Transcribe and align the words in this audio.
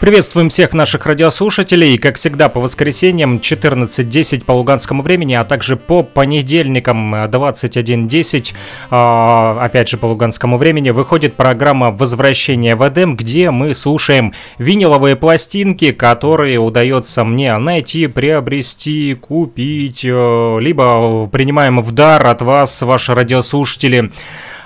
Приветствуем 0.00 0.48
всех 0.48 0.74
наших 0.74 1.06
радиослушателей. 1.06 1.98
Как 1.98 2.18
всегда, 2.18 2.48
по 2.48 2.60
воскресеньям 2.60 3.38
14.10 3.38 4.44
по 4.44 4.52
луганскому 4.52 5.02
времени, 5.02 5.34
а 5.34 5.44
также 5.44 5.74
по 5.74 6.04
понедельникам 6.04 7.16
э, 7.16 7.26
21.10, 7.26 8.54
а, 8.90 9.58
опять 9.60 9.88
же 9.88 9.96
по 9.96 10.06
луганскому 10.06 10.56
времени, 10.56 10.90
выходит 10.90 11.34
программа 11.34 11.90
«Возвращение 11.90 12.76
в 12.76 12.88
Эдем», 12.88 13.16
где 13.16 13.50
мы 13.50 13.74
слушаем 13.74 14.34
виниловые 14.58 15.16
пластинки, 15.16 15.90
которые 15.90 16.58
удается 16.58 17.24
мне 17.24 17.58
найти, 17.58 18.06
приобрести, 18.06 19.14
купить, 19.14 20.04
э, 20.04 20.58
либо 20.60 21.26
принимаем 21.26 21.80
в 21.80 21.90
дар 21.90 22.24
от 22.24 22.40
вас, 22.40 22.82
ваши 22.82 23.16
радиослушатели. 23.16 24.12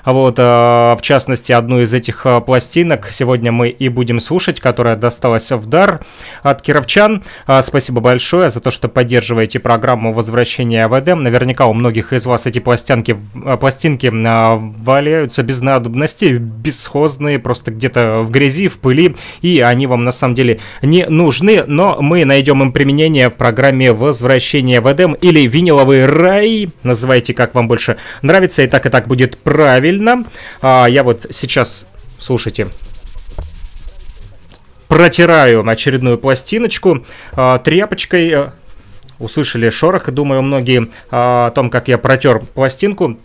А 0.04 0.12
Вот, 0.12 0.38
э, 0.38 0.42
в 0.42 0.98
частности, 1.00 1.52
одну 1.52 1.80
из 1.80 1.94
этих 1.94 2.26
э, 2.26 2.40
пластинок 2.40 3.08
сегодня 3.10 3.52
мы 3.52 3.68
и 3.68 3.88
будем 3.88 4.18
слушать, 4.18 4.58
которая 4.60 4.96
досталась 4.96 5.52
в 5.52 5.66
дар 5.66 6.00
от 6.42 6.60
кировчан. 6.60 7.22
А, 7.46 7.62
Спасибо 7.62 8.00
большое 8.00 8.50
за 8.50 8.58
то, 8.58 8.72
что 8.72 8.88
поддерживаете 8.88 9.60
программу 9.60 10.12
«Возвращение 10.12 10.88
в 10.88 10.98
Эдем». 10.98 11.22
Наверняка 11.22 11.66
у 11.66 11.72
многих 11.72 12.12
из 12.12 12.26
вас 12.26 12.46
эти 12.46 12.58
пластинки, 12.58 13.16
э, 13.44 13.56
пластинки 13.56 14.06
э, 14.06 14.56
валяются 14.84 15.44
без 15.44 15.60
надобности, 15.60 16.36
бесхозные, 16.38 17.38
просто 17.38 17.70
где-то 17.70 18.22
в 18.22 18.30
грязи, 18.32 18.66
в 18.66 18.80
пыли, 18.80 19.14
и 19.40 19.60
они 19.60 19.86
вам 19.86 20.02
на 20.02 20.12
самом 20.12 20.34
деле 20.34 20.58
не 20.82 21.06
нужны, 21.06 21.62
но 21.66 21.98
мы 22.00 22.24
найдем 22.24 22.60
им 22.60 22.72
применение 22.72 23.30
в 23.30 23.34
программе 23.34 23.92
«Возвращение 23.92 24.80
в 24.80 24.92
Эдем» 24.92 25.12
или 25.12 25.46
«Виниловый 25.46 26.06
рай», 26.06 26.70
называйте 26.82 27.34
как 27.34 27.54
вам 27.54 27.68
больше 27.68 27.98
нравится, 28.22 28.62
и 28.62 28.66
так 28.66 28.84
и 28.86 28.88
так 28.88 29.06
будет 29.06 29.38
правильно. 29.38 29.91
А, 30.60 30.86
я 30.86 31.02
вот 31.02 31.26
сейчас, 31.30 31.86
слушайте, 32.18 32.68
протираю 34.88 35.66
очередную 35.68 36.18
пластиночку 36.18 37.04
а, 37.32 37.58
тряпочкой. 37.58 38.30
э, 38.30 38.50
Услышали 39.18 39.70
шорох, 39.70 40.10
думаю, 40.10 40.42
многие 40.42 40.88
а, 41.10 41.46
о 41.46 41.50
том, 41.50 41.70
как 41.70 41.88
я 41.88 41.96
протер 41.96 42.40
пластинку. 42.40 43.18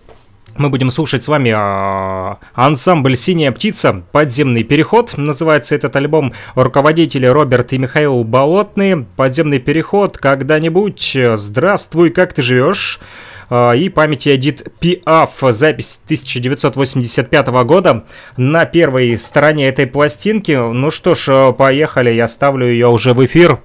Мы 0.55 0.69
будем 0.69 0.89
слушать 0.89 1.23
с 1.23 1.27
вами 1.27 1.51
а, 1.55 2.37
ансамбль 2.53 3.15
«Синяя 3.15 3.51
птица. 3.51 4.03
Подземный 4.11 4.63
переход». 4.63 5.17
Называется 5.17 5.75
этот 5.75 5.95
альбом 5.95 6.33
руководители 6.55 7.25
Роберт 7.25 7.73
и 7.73 7.77
Михаил 7.77 8.23
Болотные. 8.23 9.05
«Подземный 9.15 9.59
переход. 9.59 10.17
Когда-нибудь. 10.17 11.17
Здравствуй, 11.35 12.11
как 12.11 12.33
ты 12.33 12.41
живешь?» 12.41 12.99
А, 13.49 13.73
и 13.73 13.89
памяти 13.89 14.35
Эдит 14.35 14.67
Пиаф, 14.79 15.39
запись 15.41 15.99
1985 16.05 17.47
года 17.65 18.05
на 18.35 18.65
первой 18.65 19.17
стороне 19.17 19.67
этой 19.69 19.87
пластинки. 19.87 20.51
Ну 20.51 20.91
что 20.91 21.15
ж, 21.15 21.27
э, 21.29 21.53
поехали, 21.53 22.11
я 22.11 22.27
ставлю 22.27 22.67
ее 22.67 22.87
уже 22.87 23.13
в 23.13 23.25
эфир. 23.25 23.59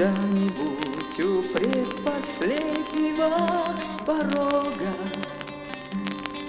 Когда-нибудь 0.00 1.20
у 1.20 1.42
предпоследнего 1.52 3.36
порога. 4.06 4.92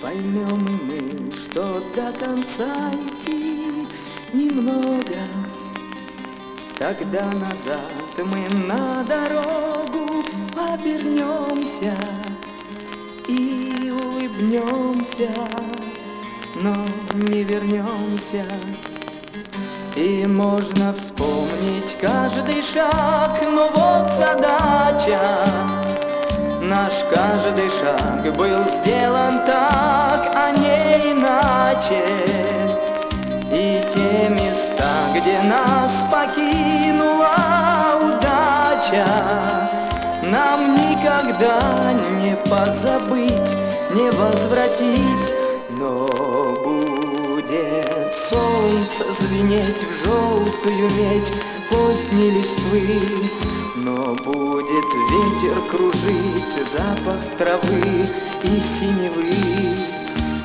Поймем 0.02 0.68
и 0.68 0.76
мы, 0.86 1.02
что 1.36 1.84
до 1.94 2.14
конца 2.14 2.94
идти 2.94 3.86
немного. 4.32 5.20
Тогда 6.80 7.26
назад 7.26 8.16
мы 8.20 8.48
на 8.68 9.04
дорогу 9.04 10.24
обернемся 10.56 11.94
И 13.28 13.92
улыбнемся, 13.92 15.30
но 16.56 16.74
не 17.16 17.44
вернемся 17.44 18.46
и 19.96 20.26
можно 20.26 20.94
вспомнить 20.94 21.98
каждый 22.00 22.64
шаг, 22.64 23.38
но 23.42 23.70
вот 23.74 24.12
задача. 24.18 25.20
Наш 26.62 26.94
каждый 27.14 27.70
шаг 27.70 28.36
был 28.36 28.64
сделан 28.80 29.46
так, 29.46 30.32
а 30.36 30.52
не 30.56 31.12
иначе. 31.12 32.04
И 33.52 33.84
те 33.94 34.30
места, 34.30 34.90
где 35.14 35.38
нас 35.42 35.92
покинула 36.10 37.36
удача, 38.02 39.06
нам 40.24 40.74
никогда 40.76 41.60
не 42.22 42.36
позабыть, 42.50 43.52
не 43.94 44.10
возвратить, 44.12 45.31
звенеть 49.20 49.84
в 49.84 50.06
желтую 50.06 50.90
медь 50.98 51.34
поздней 51.70 52.32
листвы, 52.32 52.84
но 53.78 54.16
будет 54.16 54.88
ветер 55.10 55.58
кружить 55.70 56.56
запах 56.76 57.22
травы 57.38 58.08
и 58.44 58.62
синевы, 58.80 59.34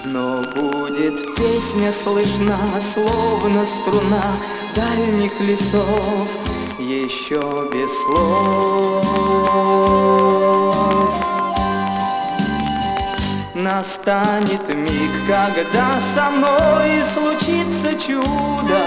но 0.04 0.42
будет 0.54 1.16
песня 1.36 1.92
слышна, 2.02 2.58
словно 2.94 3.66
струна 3.66 4.36
дальних 4.74 5.40
лесов, 5.40 6.28
еще 6.78 7.68
без 7.72 7.90
слов. 8.04 9.26
Настанет 13.66 14.72
миг, 14.72 15.10
когда 15.26 15.98
со 16.14 16.30
мной 16.30 17.02
случится 17.12 18.00
чудо. 18.00 18.80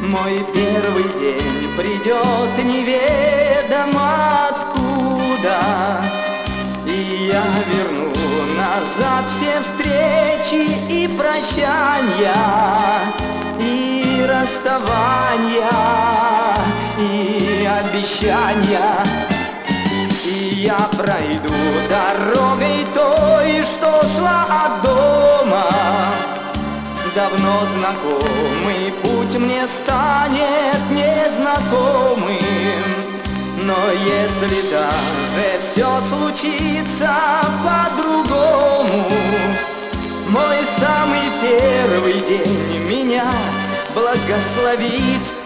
Мой 0.00 0.42
первый 0.54 1.04
день 1.20 1.68
придет 1.76 2.64
неведомо 2.64 4.48
откуда 4.48 5.60
И 6.86 7.30
я 7.32 7.44
верну 7.70 8.14
назад 8.56 9.24
все 9.36 9.60
встречи 9.60 10.66
и 10.88 11.06
прощания 11.06 12.34
И 13.60 14.26
расставания, 14.26 15.68
и 16.98 17.68
обещания 17.68 19.33
я 20.64 20.88
пройду 20.96 21.52
дорогой 21.90 22.86
той, 22.94 23.62
что 23.64 24.00
шла 24.16 24.46
от 24.64 24.82
дома. 24.82 25.66
Давно 27.14 27.66
знакомый 27.76 28.90
путь 29.02 29.38
мне 29.38 29.68
станет 29.68 30.80
незнакомым. 30.90 32.32
Но 33.58 33.76
если 33.92 34.70
даже 34.70 35.60
все 35.70 36.00
случится 36.08 37.14
по-другому 37.62 39.04
Мой 40.28 40.56
самый 40.80 41.28
первый 41.42 42.20
день 42.26 42.78
меня 42.88 43.26
благословит 43.94 45.43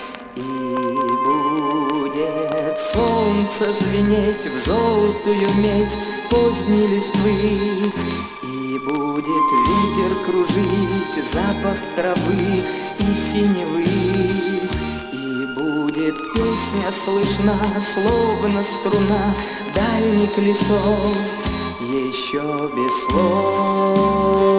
Созвенеть 3.58 4.46
в 4.46 4.66
желтую 4.66 5.50
медь 5.56 5.96
поздней 6.30 6.86
листвы. 6.86 7.92
И 8.44 8.78
будет 8.86 9.48
ветер 9.66 10.12
кружить 10.24 11.24
запах 11.32 11.76
травы 11.96 12.62
и 12.98 13.02
синевы. 13.32 13.82
И 15.12 15.46
будет 15.56 16.16
песня 16.34 16.92
слышна, 17.04 17.58
словно 17.94 18.62
струна 18.62 19.34
дальних 19.74 20.38
лесов, 20.38 21.16
еще 21.80 22.70
без 22.76 22.92
слов. 23.10 24.57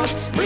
yourself 0.00 0.39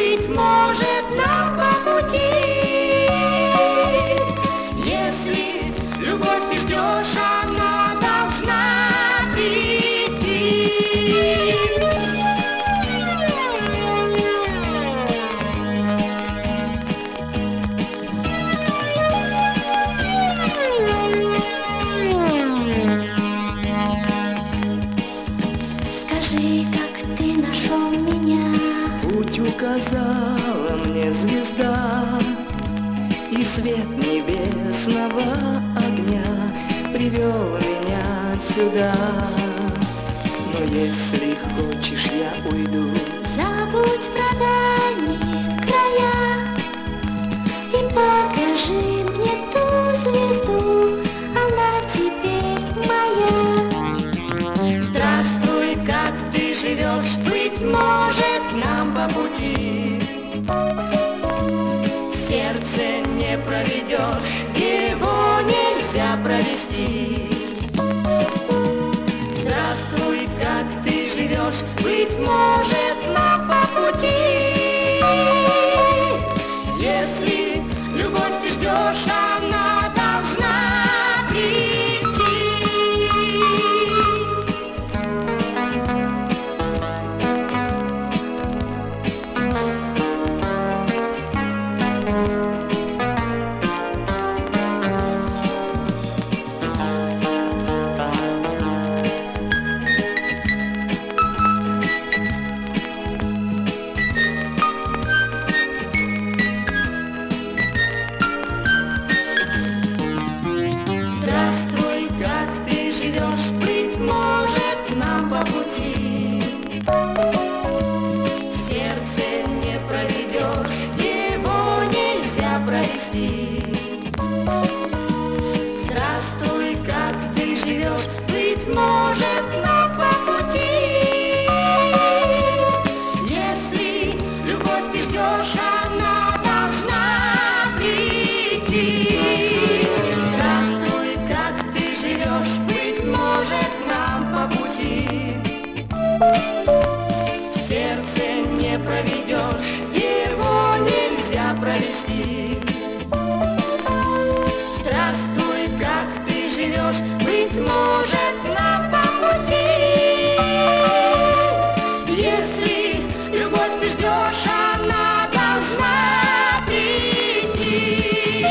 ждешь, 163.95 164.47
она 164.75 165.29
должна 165.33 166.67
прийти. 166.67 168.45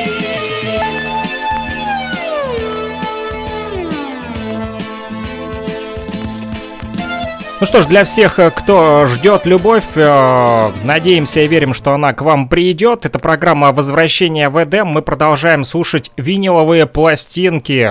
Ну 7.60 7.66
что 7.66 7.82
ж, 7.82 7.86
для 7.86 8.04
всех, 8.04 8.40
э, 8.40 8.52
кто 8.52 9.06
ждет 9.08 9.46
любовь, 9.46 9.84
э, 9.96 10.72
надеемся 10.84 11.42
и 11.42 11.48
верим, 11.48 11.74
что 11.74 11.94
она 11.94 12.14
к 12.14 12.22
вам 12.22 12.50
придет. 12.50 13.06
Это 13.06 13.20
программа 13.20 13.72
«Возвращение 13.72 14.50
в 14.50 14.62
Эдем». 14.62 14.88
Мы 14.88 15.02
продолжаем 15.02 15.64
слушать 15.64 16.12
виниловые 16.18 16.86
пластинки. 16.86 17.90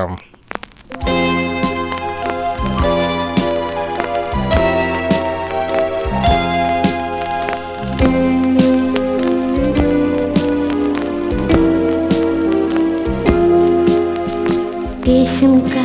Песенка 15.22 15.84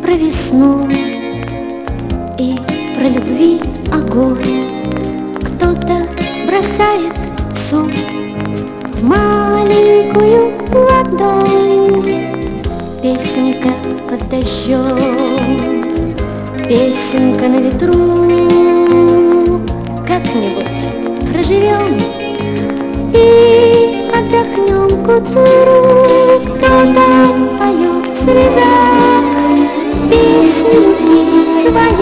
про 0.00 0.12
весну 0.12 0.88
и 2.38 2.56
про 2.94 3.08
любви 3.08 3.60
огонь. 3.90 4.68
Кто-то 5.40 6.06
бросает 6.46 7.12
суп 7.68 7.90
в 8.92 9.02
маленькую 9.02 10.52
ладонь. 10.72 12.04
Песенка 13.02 13.70
под 14.08 14.28
дождем, 14.28 15.84
песенка 16.68 17.48
на 17.48 17.58
ветру. 17.58 17.98
Как-нибудь 20.06 20.80
проживем 21.32 21.98
и 23.14 24.08
отдохнем 24.14 24.90
кутыру. 25.04 26.40
Кто-то 26.56 27.29
слезах 28.30 29.24
песню 30.10 30.94
петь 30.98 31.66
свою. 31.66 31.99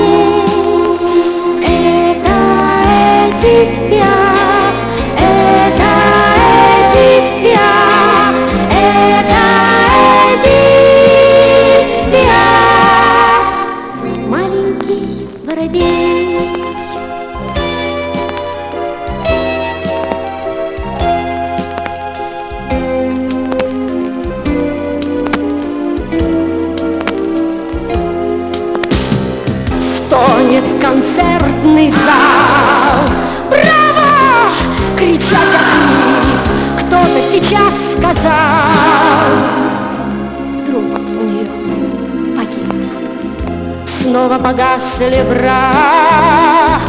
снова 44.28 44.38
погасли 44.42 45.22
в 45.22 45.38
прах. 45.38 46.80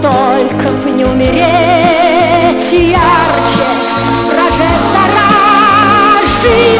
Только 0.00 0.68
б 0.70 0.90
не 0.90 1.04
умереть 1.04 2.72
ярче 2.72 3.68
прожектора 4.28 5.28
жизнь. 6.42 6.73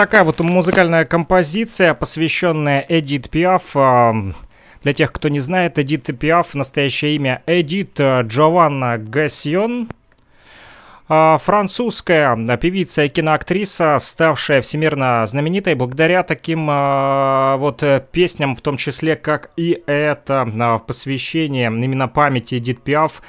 такая 0.00 0.24
вот 0.24 0.40
музыкальная 0.40 1.04
композиция, 1.04 1.92
посвященная 1.92 2.86
Эдит 2.88 3.28
Пиаф. 3.28 3.74
Для 4.82 4.94
тех, 4.94 5.12
кто 5.12 5.28
не 5.28 5.40
знает, 5.40 5.78
Эдит 5.78 6.18
Пиаф, 6.18 6.54
настоящее 6.54 7.16
имя 7.16 7.42
Эдит 7.44 8.00
э, 8.00 8.22
Джованна 8.22 8.96
Гасьон. 8.96 9.90
А, 11.06 11.36
французская 11.36 12.34
э, 12.34 12.56
певица 12.56 13.04
и 13.04 13.10
киноактриса, 13.10 13.98
ставшая 14.00 14.62
всемирно 14.62 15.26
знаменитой 15.26 15.74
благодаря 15.74 16.22
таким 16.22 16.70
э, 16.70 17.56
вот 17.58 17.84
песням, 18.10 18.56
в 18.56 18.62
том 18.62 18.78
числе, 18.78 19.16
как 19.16 19.50
и 19.58 19.82
это, 19.84 20.46
в 20.46 20.82
посвящении 20.86 21.66
именно 21.66 22.08
памяти 22.08 22.54
Эдит 22.54 22.82
Пиаф, 22.82 23.20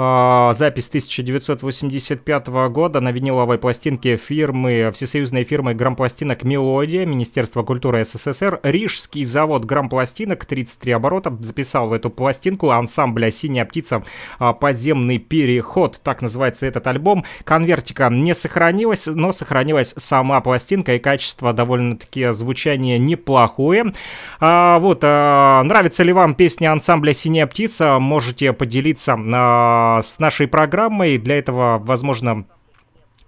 а, 0.00 0.54
запись 0.54 0.86
1985 0.86 2.46
года 2.70 3.00
на 3.00 3.10
виниловой 3.10 3.58
пластинке 3.58 4.16
фирмы, 4.16 4.92
всесоюзной 4.94 5.42
фирмы 5.42 5.74
грампластинок 5.74 6.44
«Мелодия», 6.44 7.04
Министерство 7.04 7.64
культуры 7.64 8.04
СССР, 8.04 8.60
Рижский 8.62 9.24
завод 9.24 9.64
грампластинок, 9.64 10.44
33 10.44 10.92
оборота, 10.92 11.36
записал 11.40 11.88
в 11.88 11.92
эту 11.92 12.10
пластинку 12.10 12.70
ансамбля 12.70 13.32
«Синяя 13.32 13.64
птица. 13.64 14.04
А, 14.38 14.52
подземный 14.52 15.18
переход», 15.18 16.00
так 16.04 16.22
называется 16.22 16.66
этот 16.66 16.86
альбом. 16.86 17.24
Конвертика 17.42 18.08
не 18.08 18.36
сохранилась, 18.36 19.08
но 19.08 19.32
сохранилась 19.32 19.94
сама 19.96 20.40
пластинка 20.40 20.94
и 20.94 21.00
качество 21.00 21.52
довольно-таки 21.52 22.30
звучание 22.30 23.00
неплохое. 23.00 23.92
А, 24.38 24.78
вот, 24.78 25.00
а, 25.02 25.60
нравится 25.64 26.04
ли 26.04 26.12
вам 26.12 26.36
песня 26.36 26.70
ансамбля 26.70 27.12
«Синяя 27.12 27.48
птица», 27.48 27.98
можете 27.98 28.52
поделиться 28.52 29.18
а, 29.18 29.87
с 30.02 30.18
нашей 30.18 30.46
программой. 30.46 31.18
Для 31.18 31.38
этого, 31.38 31.78
возможно, 31.78 32.30
а, 32.40 32.57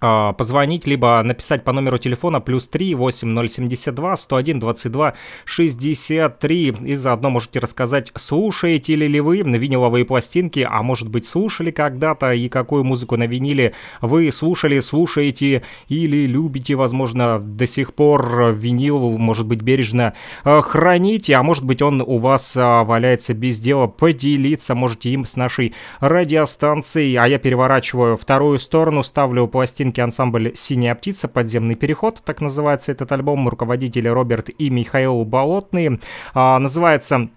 позвонить, 0.01 0.87
либо 0.87 1.21
написать 1.23 1.63
по 1.63 1.71
номеру 1.71 1.99
телефона 1.99 2.41
плюс 2.41 2.67
3 2.67 2.95
8072 2.95 4.15
101 4.15 4.59
22 4.59 5.13
63 5.45 6.75
и 6.83 6.95
заодно 6.95 7.29
можете 7.29 7.59
рассказать, 7.59 8.11
слушаете 8.15 8.95
ли, 8.95 9.21
вы 9.21 9.37
виниловые 9.37 10.05
пластинки, 10.05 10.67
а 10.67 10.81
может 10.81 11.07
быть 11.09 11.25
слушали 11.25 11.69
когда-то 11.69 12.33
и 12.33 12.49
какую 12.49 12.83
музыку 12.83 13.15
на 13.15 13.27
виниле 13.27 13.73
вы 14.01 14.31
слушали, 14.31 14.79
слушаете 14.79 15.61
или 15.87 16.25
любите, 16.25 16.75
возможно, 16.75 17.39
до 17.39 17.67
сих 17.67 17.93
пор 17.93 18.53
винил, 18.53 19.17
может 19.17 19.45
быть, 19.45 19.61
бережно 19.61 20.13
а, 20.43 20.61
храните, 20.61 21.35
а 21.35 21.43
может 21.43 21.63
быть 21.63 21.81
он 21.81 22.01
у 22.01 22.17
вас 22.17 22.55
а, 22.57 22.83
валяется 22.83 23.33
без 23.33 23.59
дела, 23.59 23.87
поделиться 23.87 24.73
можете 24.73 25.09
им 25.11 25.25
с 25.25 25.35
нашей 25.35 25.73
радиостанцией, 25.99 27.17
а 27.17 27.27
я 27.27 27.37
переворачиваю 27.37 28.17
вторую 28.17 28.57
сторону, 28.57 29.03
ставлю 29.03 29.47
пластинки 29.47 29.90
пластинки 29.91 29.99
ансамбль 29.99 30.51
«Синяя 30.55 30.95
птица. 30.95 31.27
Подземный 31.27 31.75
переход», 31.75 32.21
так 32.23 32.41
называется 32.41 32.91
этот 32.91 33.11
альбом, 33.11 33.47
руководители 33.49 34.07
Роберт 34.07 34.49
и 34.49 34.69
Михаил 34.69 35.23
Болотный. 35.25 35.99
А, 36.33 36.59
называется 36.59 37.29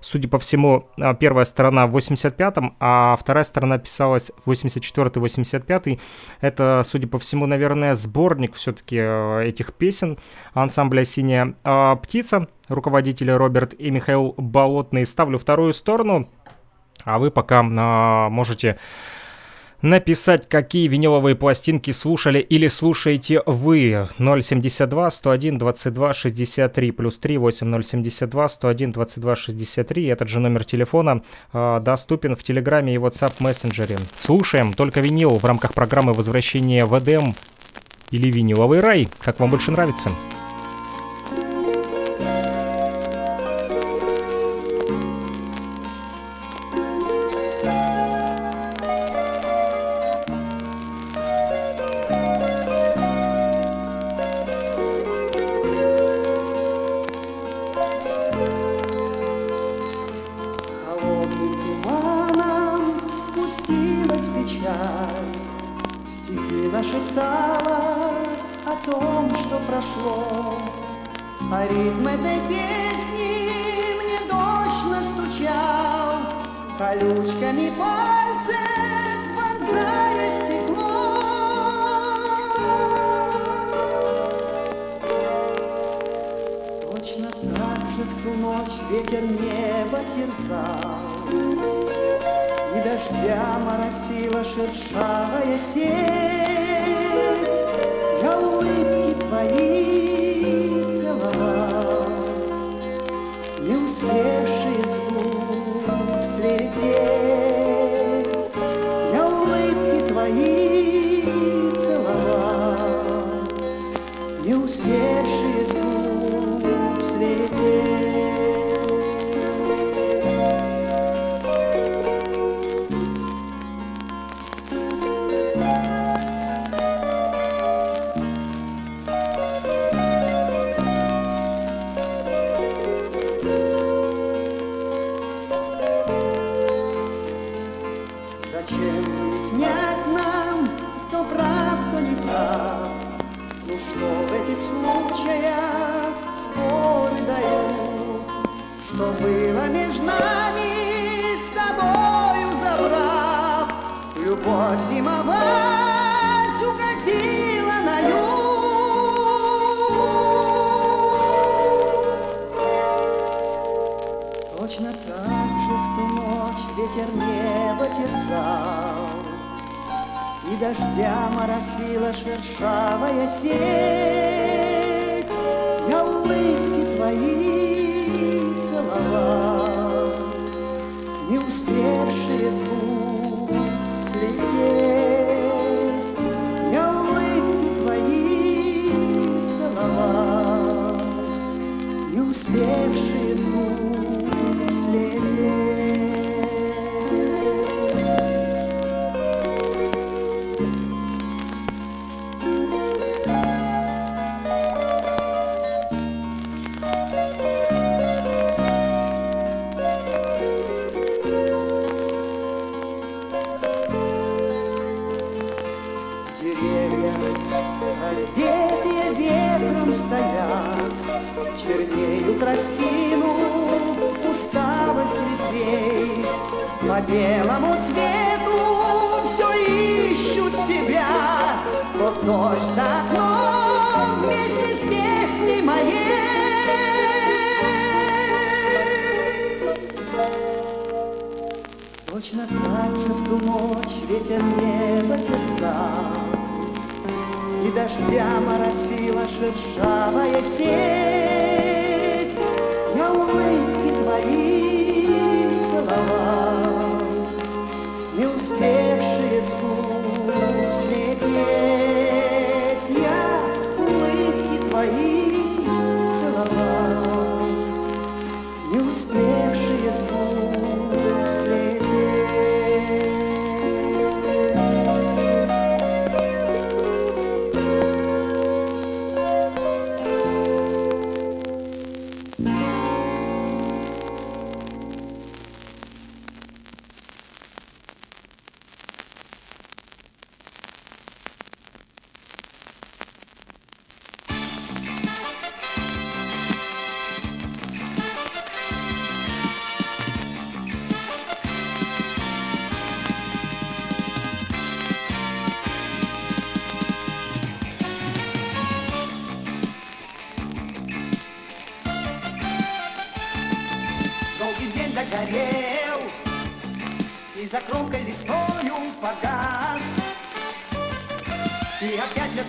судя 0.00 0.28
по 0.28 0.40
всему, 0.40 0.88
первая 1.20 1.44
сторона 1.44 1.86
в 1.86 1.96
85-м, 1.96 2.74
а 2.80 3.14
вторая 3.14 3.44
сторона 3.44 3.78
писалась 3.78 4.32
в 4.44 4.50
84-85. 4.50 6.00
Это, 6.40 6.82
судя 6.84 7.06
по 7.06 7.20
всему, 7.20 7.46
наверное, 7.46 7.94
сборник 7.94 8.54
все 8.54 8.72
все-таки 8.80 8.96
э, 8.98 9.48
этих 9.48 9.74
песен 9.74 10.18
ансамбля 10.54 11.04
«Синяя 11.04 11.54
а, 11.64 11.96
птица», 11.96 12.48
руководители 12.68 13.30
Роберт 13.30 13.74
и 13.78 13.90
Михаил 13.90 14.34
Болотный. 14.36 15.06
Ставлю 15.06 15.38
вторую 15.38 15.72
сторону, 15.74 16.28
а 17.04 17.18
вы 17.18 17.30
пока 17.30 17.60
а, 17.62 18.28
можете 18.30 18.78
написать, 19.82 20.46
какие 20.48 20.88
виниловые 20.88 21.36
пластинки 21.36 21.90
слушали 21.90 22.38
или 22.38 22.68
слушаете 22.68 23.42
вы. 23.46 24.08
072 24.18 25.10
101 25.10 25.58
22 25.58 26.12
63 26.12 26.90
плюс 26.90 27.18
3 27.18 27.38
8072 27.38 28.48
101 28.48 28.92
22 28.92 29.36
63. 29.36 30.06
Этот 30.06 30.28
же 30.28 30.40
номер 30.40 30.64
телефона 30.64 31.22
э, 31.52 31.80
доступен 31.82 32.36
в 32.36 32.42
Телеграме 32.42 32.94
и 32.94 32.98
WhatsApp 32.98 33.32
мессенджере. 33.38 33.98
Слушаем 34.18 34.74
только 34.74 35.00
винил 35.00 35.30
в 35.36 35.44
рамках 35.44 35.72
программы 35.72 36.12
возвращения 36.12 36.84
в 36.84 36.98
Эдем 36.98 37.34
или 38.10 38.30
виниловый 38.30 38.80
рай, 38.80 39.08
как 39.20 39.40
вам 39.40 39.50
больше 39.50 39.70
нравится. 39.70 40.10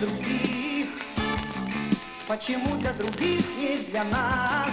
других? 0.02 0.86
Почему 2.26 2.76
для 2.78 2.92
других 2.92 3.44
не 3.56 3.86
для 3.90 4.04
нас? 4.04 4.72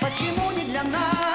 Почему 0.00 0.50
не 0.52 0.64
для 0.64 0.82
нас? 0.84 1.25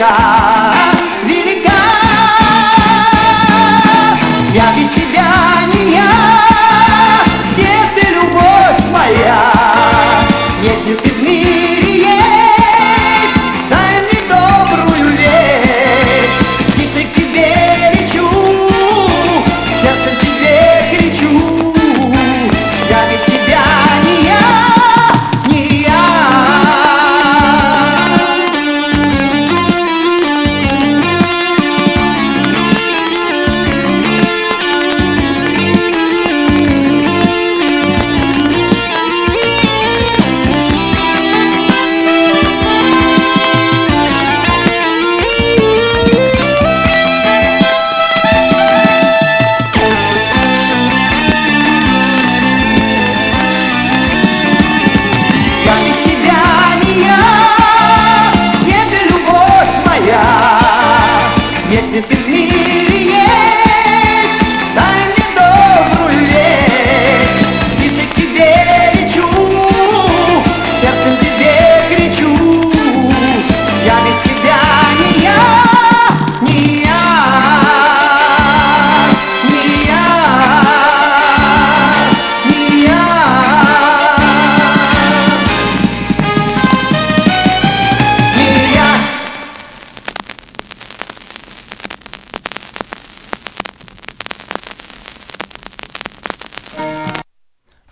sky. 0.00 0.39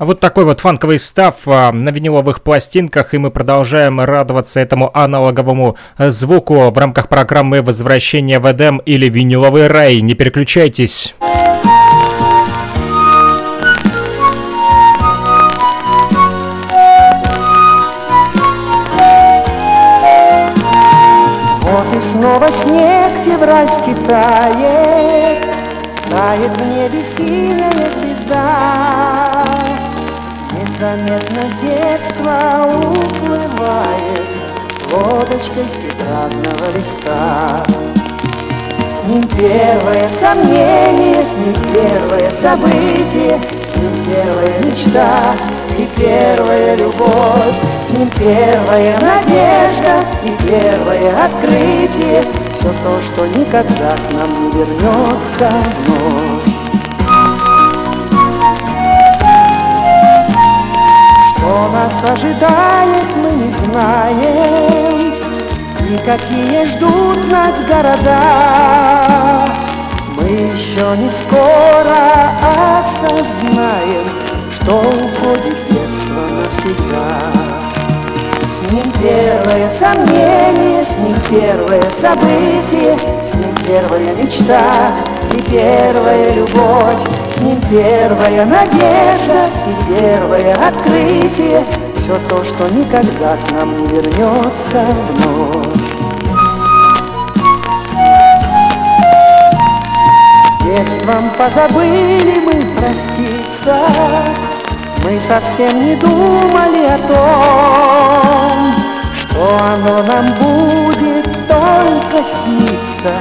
Вот 0.08 0.20
такой 0.20 0.46
вот 0.46 0.60
фанковый 0.60 0.98
став 0.98 1.36
а, 1.46 1.70
на 1.70 1.90
виниловых 1.90 2.42
пластинках, 2.42 3.12
и 3.12 3.18
мы 3.18 3.30
продолжаем 3.30 4.00
радоваться 4.00 4.58
этому 4.58 4.90
аналоговому 4.96 5.76
звуку 5.98 6.70
в 6.70 6.78
рамках 6.78 7.10
программы 7.10 7.60
«Возвращение 7.60 8.38
в 8.38 8.50
Эдем» 8.50 8.78
или 8.78 9.06
«Виниловый 9.10 9.66
рай». 9.66 10.00
Не 10.00 10.14
переключайтесь. 10.14 11.14
Вот 21.60 21.86
и 21.94 22.00
снова 22.00 22.48
снег 22.48 23.12
февральский 23.26 23.94
тает, 24.06 25.44
Тает 26.10 26.56
в 26.56 26.66
небе 26.66 27.04
синяя 27.04 27.90
звезда. 27.90 29.27
Незаметно 30.78 31.42
детство 31.60 32.62
уплывает 32.68 34.28
Лодочкой 34.92 35.64
с 35.64 35.72
тетрадного 35.82 36.78
листа. 36.78 37.64
С 38.88 39.08
ним 39.08 39.22
первое 39.22 40.08
сомнение, 40.20 41.24
с 41.24 41.34
ним 41.34 41.54
первое 41.72 42.30
событие, 42.30 43.40
С 43.66 43.76
ним 43.76 44.04
первая 44.06 44.58
мечта 44.60 45.34
и 45.76 45.88
первая 46.00 46.76
любовь, 46.76 47.56
С 47.84 47.90
ним 47.90 48.08
первая 48.10 49.00
надежда 49.00 50.04
и 50.22 50.30
первое 50.46 51.24
открытие, 51.24 52.24
Все 52.56 52.68
то, 52.84 53.00
что 53.04 53.26
никогда 53.36 53.96
к 53.96 54.12
нам 54.12 54.44
не 54.44 54.52
вернется 54.52 55.50
вновь. 55.86 56.27
Нас 61.88 62.02
ожидает, 62.10 63.06
мы 63.16 63.30
не 63.30 63.50
знаем, 63.50 65.14
И 65.88 65.96
какие 66.04 66.66
ждут 66.66 67.30
нас 67.30 67.60
города. 67.62 69.48
Мы 70.16 70.24
еще 70.24 70.96
не 70.98 71.08
скоро 71.08 71.98
осознаем, 72.78 74.06
Что 74.52 74.80
уходит 74.80 75.56
детство 75.70 76.22
навсегда. 76.36 77.08
С 78.54 78.72
ним 78.72 78.92
первое 79.00 79.70
сомнение, 79.70 80.84
с 80.84 80.90
ним 80.98 81.16
первое 81.30 81.88
событие, 82.00 82.98
С 83.24 83.34
ним 83.34 83.54
первая 83.66 84.14
мечта 84.14 84.94
и 85.32 85.40
первая 85.42 86.34
любовь, 86.34 87.17
С 87.38 87.40
ним 87.40 87.60
первая 87.70 88.44
надежда 88.44 89.48
и 89.64 89.94
первое 89.94 90.54
открытие, 90.54 91.64
Все 91.94 92.18
то, 92.28 92.42
что 92.42 92.68
никогда 92.68 93.36
к 93.36 93.52
нам 93.52 93.78
не 93.78 93.86
вернется 93.86 94.84
вновь. 95.12 95.66
С 100.50 100.64
детством 100.64 101.30
позабыли 101.38 102.40
мы 102.44 102.54
проститься, 102.76 103.76
Мы 105.04 105.20
совсем 105.20 105.84
не 105.84 105.94
думали 105.94 106.86
о 106.86 106.98
том, 107.06 108.74
Что 109.14 109.60
оно 109.74 110.02
нам 110.02 110.26
будет 110.40 111.24
только 111.46 112.24
сниться, 112.24 113.14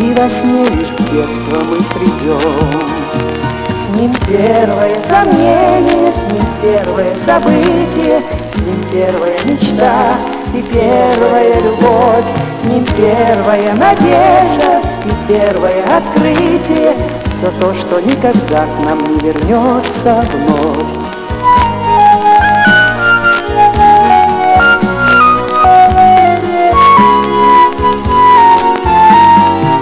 И 0.00 0.12
во 0.14 0.28
сне 0.28 0.68
лишь 0.68 0.88
к 0.88 1.12
детству 1.12 1.58
мы 1.70 1.76
придем. 1.94 3.41
Ним 3.96 4.14
первое 4.26 4.96
сомнение, 5.06 6.10
с 6.10 6.22
ним 6.32 6.46
первое 6.62 7.14
событие, 7.26 8.22
С 8.50 8.56
ним 8.56 8.84
первая 8.90 9.36
мечта 9.44 10.14
и 10.54 10.62
первая 10.62 11.54
любовь, 11.60 12.24
С 12.60 12.64
ним 12.64 12.86
первая 12.96 13.74
надежда 13.74 14.80
и 15.04 15.28
первое 15.28 15.82
открытие, 15.94 16.94
Все 17.26 17.50
то, 17.60 17.74
что 17.74 18.00
никогда 18.00 18.64
к 18.64 18.84
нам 18.84 18.98
не 19.12 19.20
вернется 19.20 20.24
вновь. 20.32 20.86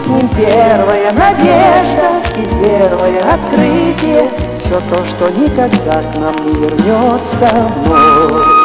С 0.04 0.08
ним 0.08 0.28
первая 0.36 1.12
надежда 1.12 2.19
первое 2.60 3.20
открытие, 3.20 4.30
Все 4.58 4.80
то, 4.90 5.04
что 5.04 5.30
никогда 5.30 6.02
к 6.02 6.16
нам 6.16 6.34
не 6.46 6.52
вернется 6.52 7.72
вновь. 7.84 8.59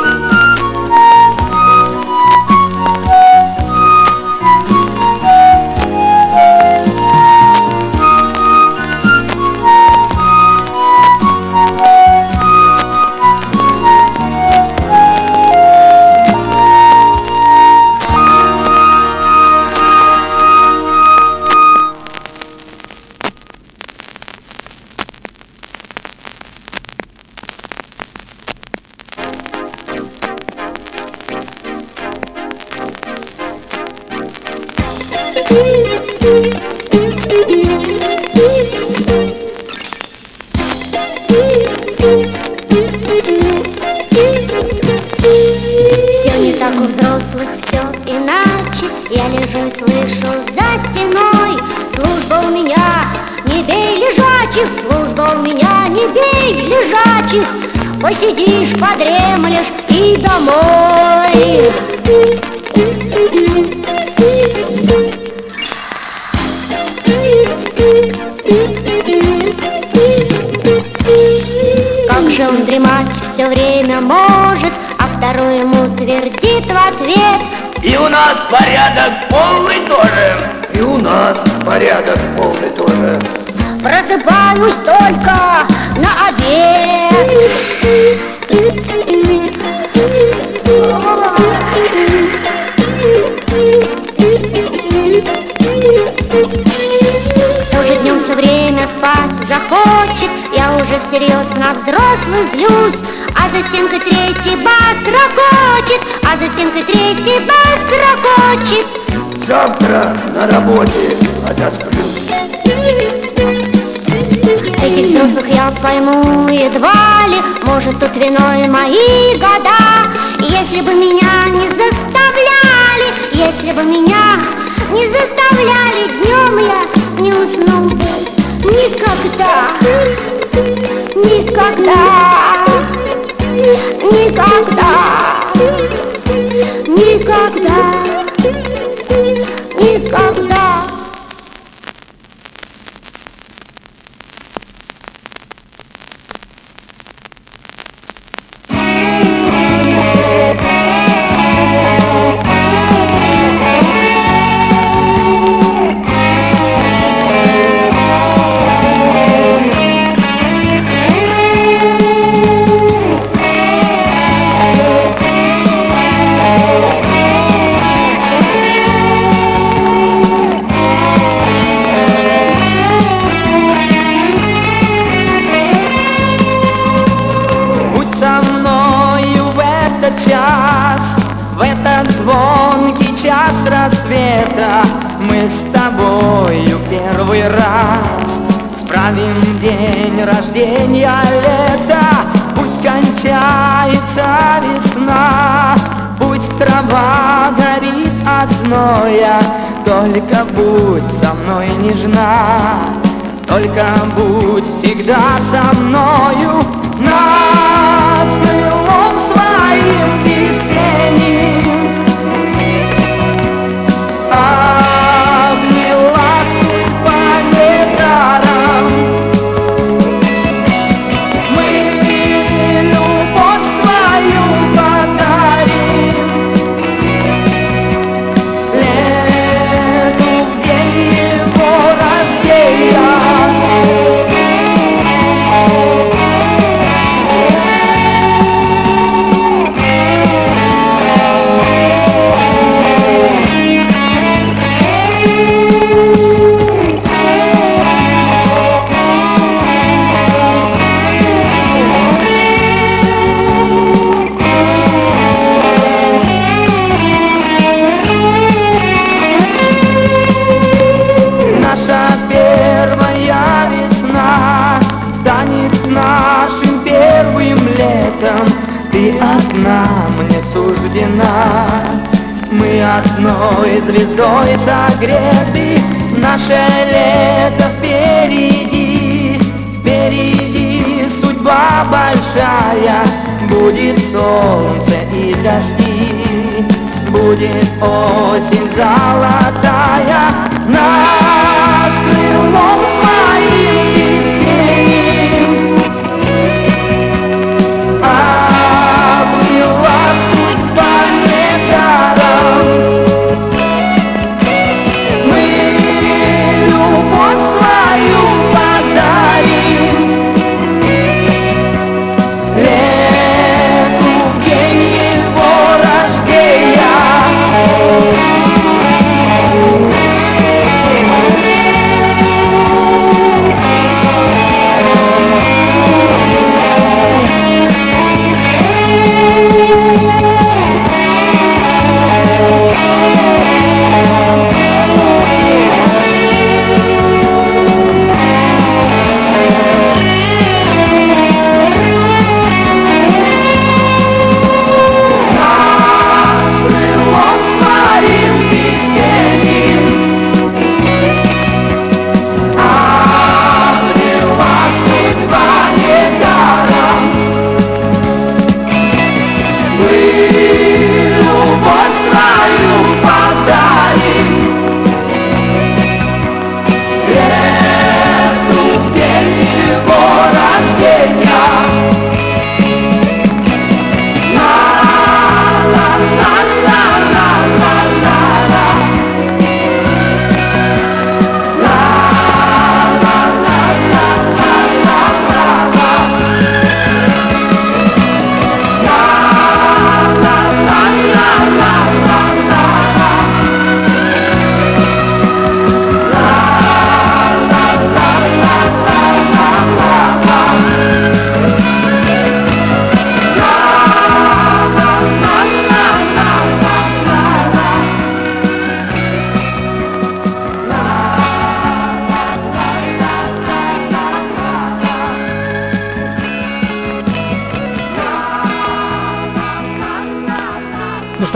Будет 287.35 287.67
осень 287.81 288.69
золотая, 288.75 290.31
наш 290.67 291.93
крылом 292.07 292.79
своим 292.95 293.94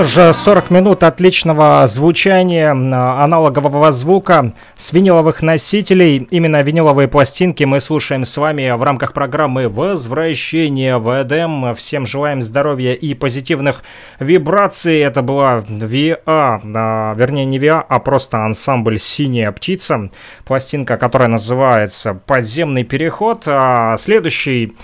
что 0.06 0.32
ж, 0.32 0.34
40 0.34 0.70
минут 0.70 1.04
отличного 1.04 1.86
звучания, 1.88 2.72
аналогового 2.72 3.92
звука 3.92 4.54
с 4.78 4.94
виниловых 4.94 5.42
носителей. 5.42 6.26
Именно 6.30 6.62
виниловые 6.62 7.10
пластинки 7.10 7.66
мы 7.66 7.82
слушаем 7.82 8.24
с 8.24 8.38
вами 8.38 8.72
в 8.72 8.82
рамках 8.82 9.12
программы 9.12 9.68
«Возвращение 9.68 11.00
в 11.00 11.22
Эдем». 11.22 11.76
Всем 11.76 12.06
желаем 12.06 12.42
здоровья 12.42 12.94
и 12.94 13.14
позитивных 13.14 13.84
вибраций. 14.20 15.00
Это 15.00 15.22
была 15.22 15.66
VA, 15.68 16.22
а, 16.26 17.14
вернее 17.18 17.44
не 17.44 17.60
VA, 17.60 17.84
а 17.86 18.00
просто 18.00 18.46
ансамбль 18.46 19.00
«Синяя 19.00 19.52
птица». 19.52 20.10
Пластинка, 20.46 20.96
которая 20.96 21.28
называется 21.28 22.14
«Подземный 22.14 22.86
переход». 22.86 23.44
А 23.48 23.98
следующий 23.98 24.78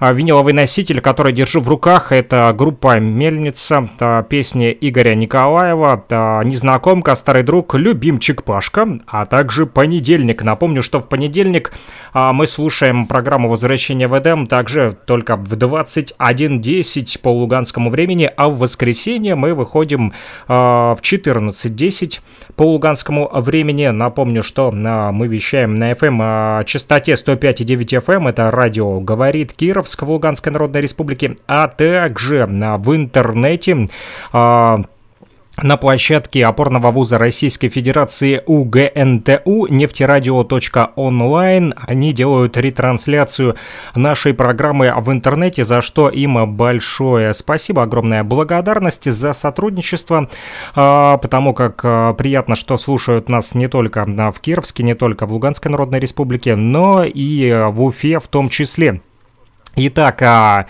Виниловый 0.00 0.54
носитель, 0.54 1.02
который 1.02 1.34
держу 1.34 1.60
в 1.60 1.68
руках, 1.68 2.10
это 2.10 2.54
группа 2.56 2.98
«Мельница», 2.98 3.86
песни 4.30 4.74
Игоря 4.80 5.14
Николаева, 5.14 6.42
«Незнакомка», 6.42 7.14
«Старый 7.14 7.42
друг», 7.42 7.74
«Любимчик 7.74 8.42
Пашка», 8.42 8.98
а 9.06 9.26
также 9.26 9.66
«Понедельник». 9.66 10.42
Напомню, 10.42 10.82
что 10.82 11.00
в 11.00 11.08
понедельник 11.10 11.72
а, 12.14 12.32
мы 12.32 12.46
слушаем 12.46 13.04
программу 13.06 13.50
«Возвращение 13.50 14.08
в 14.08 14.18
Эдем» 14.18 14.46
также 14.46 14.96
только 15.04 15.36
в 15.36 15.52
21.10 15.52 17.20
по 17.20 17.28
луганскому 17.28 17.90
времени, 17.90 18.30
а 18.34 18.48
в 18.48 18.58
воскресенье 18.58 19.34
мы 19.34 19.52
выходим 19.52 20.14
а, 20.48 20.94
в 20.94 21.02
14.10 21.02 22.20
по 22.56 22.62
луганскому 22.62 23.28
времени. 23.34 23.88
Напомню, 23.88 24.42
что 24.42 24.72
а, 24.74 25.12
мы 25.12 25.28
вещаем 25.28 25.74
на 25.74 25.92
FM 25.92 26.18
а, 26.22 26.64
частоте 26.64 27.12
105,9 27.12 28.02
FM, 28.02 28.30
это 28.30 28.50
радио 28.50 28.98
«Говорит 29.00 29.52
Кировск» 29.90 30.02
в 30.02 30.10
Луганской 30.10 30.52
Народной 30.52 30.82
Республике, 30.82 31.36
а 31.46 31.68
также 31.68 32.42
а, 32.42 32.78
в 32.78 32.94
интернете 32.94 33.88
а, 34.32 34.82
на 35.62 35.76
площадке 35.76 36.46
опорного 36.46 36.90
вуза 36.90 37.18
Российской 37.18 37.68
Федерации 37.68 38.42
УГНТУ 38.46 39.66
нефтерадио.онлайн. 39.68 41.74
Они 41.76 42.14
делают 42.14 42.56
ретрансляцию 42.56 43.56
нашей 43.94 44.32
программы 44.32 44.94
в 44.96 45.12
интернете, 45.12 45.64
за 45.64 45.82
что 45.82 46.08
им 46.08 46.56
большое 46.56 47.34
спасибо, 47.34 47.82
огромная 47.82 48.24
благодарность 48.24 49.10
за 49.10 49.34
сотрудничество, 49.34 50.30
а, 50.74 51.18
потому 51.18 51.52
как 51.52 52.16
приятно, 52.16 52.56
что 52.56 52.78
слушают 52.78 53.28
нас 53.28 53.54
не 53.54 53.68
только 53.68 54.06
в 54.06 54.40
Кировске, 54.40 54.82
не 54.82 54.94
только 54.94 55.26
в 55.26 55.32
Луганской 55.32 55.70
Народной 55.70 56.00
Республике, 56.00 56.56
но 56.56 57.04
и 57.04 57.66
в 57.70 57.82
Уфе 57.82 58.18
в 58.20 58.28
том 58.28 58.48
числе. 58.48 59.02
Итак, 59.76 60.22
а, 60.22 60.66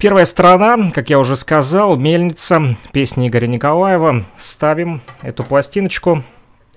Первая 0.00 0.24
сторона, 0.24 0.90
как 0.92 1.10
я 1.10 1.18
уже 1.18 1.36
сказал, 1.36 1.98
«Мельница», 1.98 2.74
песни 2.90 3.28
Игоря 3.28 3.46
Николаева. 3.46 4.24
Ставим 4.38 5.02
эту 5.20 5.44
пластиночку 5.44 6.24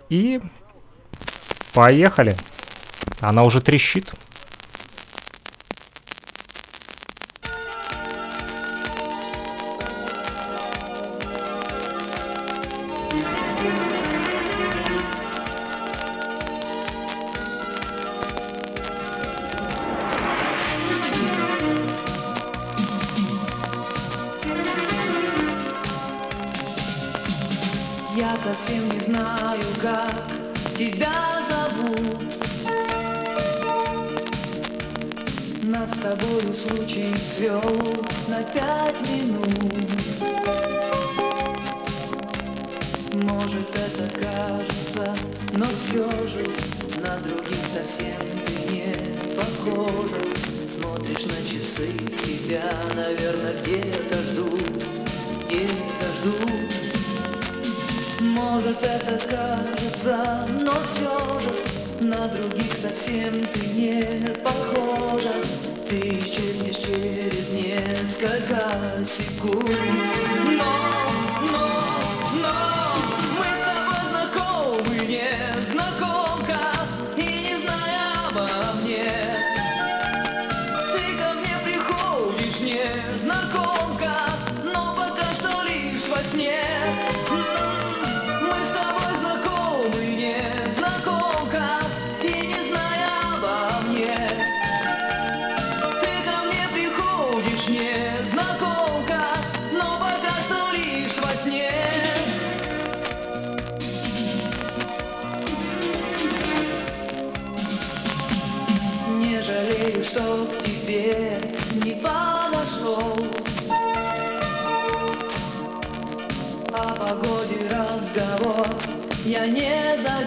и 0.09 0.41
поехали. 1.73 2.35
Она 3.21 3.45
уже 3.45 3.61
трещит. 3.61 4.11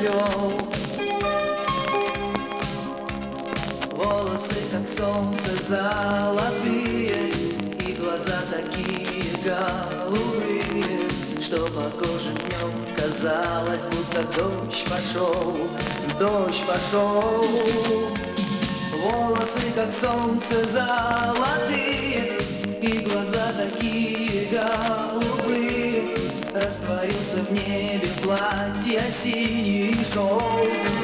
Завел 0.06 0.52
Волосы, 3.92 4.56
как 4.70 4.86
солнце, 4.88 5.50
золотые 5.68 7.30
И 7.80 7.92
глаза 7.92 8.42
такие 8.50 9.24
голубые 9.44 11.08
Что 11.40 11.66
по 11.66 11.90
коже 11.98 12.32
днем 12.32 12.72
казалось, 12.96 13.82
будто 13.90 14.22
дождь 14.34 14.84
пошел 14.88 15.56
Дождь 16.18 16.64
пошел 16.66 17.44
Волосы, 19.02 19.72
как 19.74 19.92
солнце, 19.92 20.66
золотые 20.70 22.38
И 22.80 22.98
глаза 22.98 23.52
такие 23.56 24.48
голубые 24.50 26.16
Растворился 26.54 27.36
в 27.48 27.52
небе 27.52 27.95
платье 28.26 29.00
синий 29.12 29.94
шелк 30.02 30.95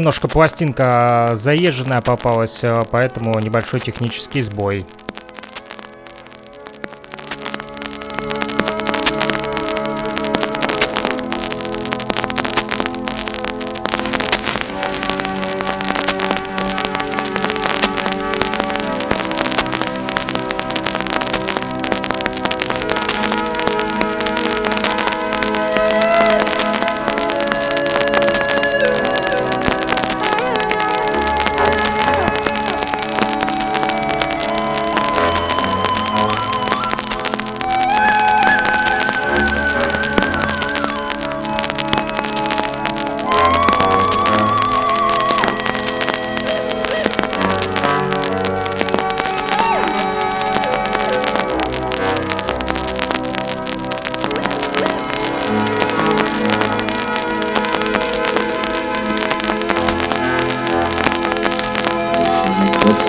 Немножко 0.00 0.28
пластинка 0.28 1.32
заезженная 1.34 2.00
попалась, 2.00 2.60
э, 2.62 2.84
поэтому 2.90 3.38
небольшой 3.38 3.80
технический 3.80 4.40
сбой. 4.40 4.86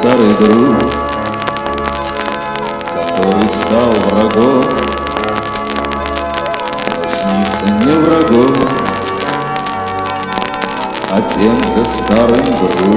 старый 0.01 0.33
друг, 0.33 0.77
который 2.91 3.49
стал 3.49 3.91
врагом, 4.09 4.63
но 6.87 7.07
снится 7.07 7.65
не 7.85 7.93
врагом, 7.99 8.55
а 11.11 11.21
тем, 11.21 11.55
кто 11.61 11.85
старым 11.85 12.45
другом. 12.57 12.90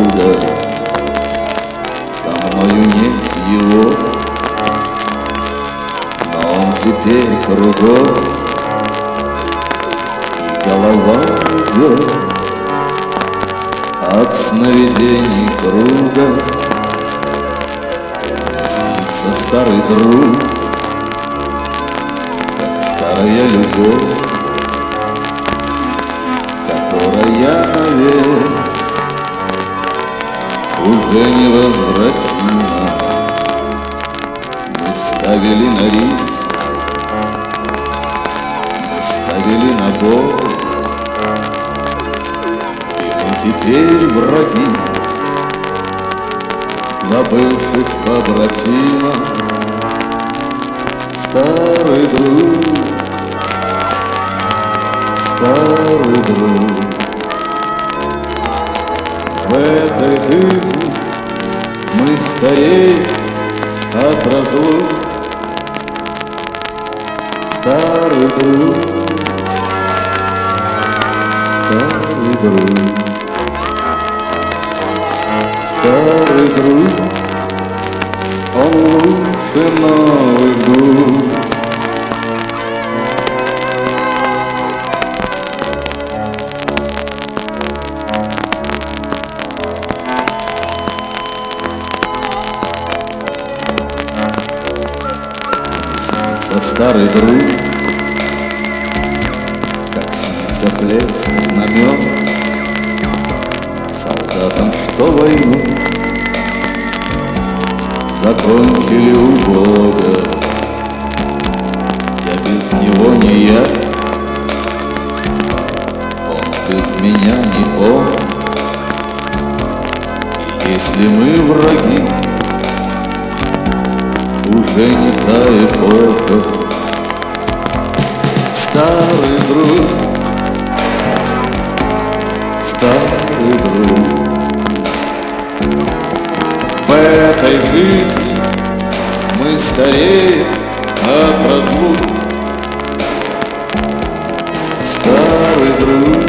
Старый 144.94 145.72
друг, 145.80 146.22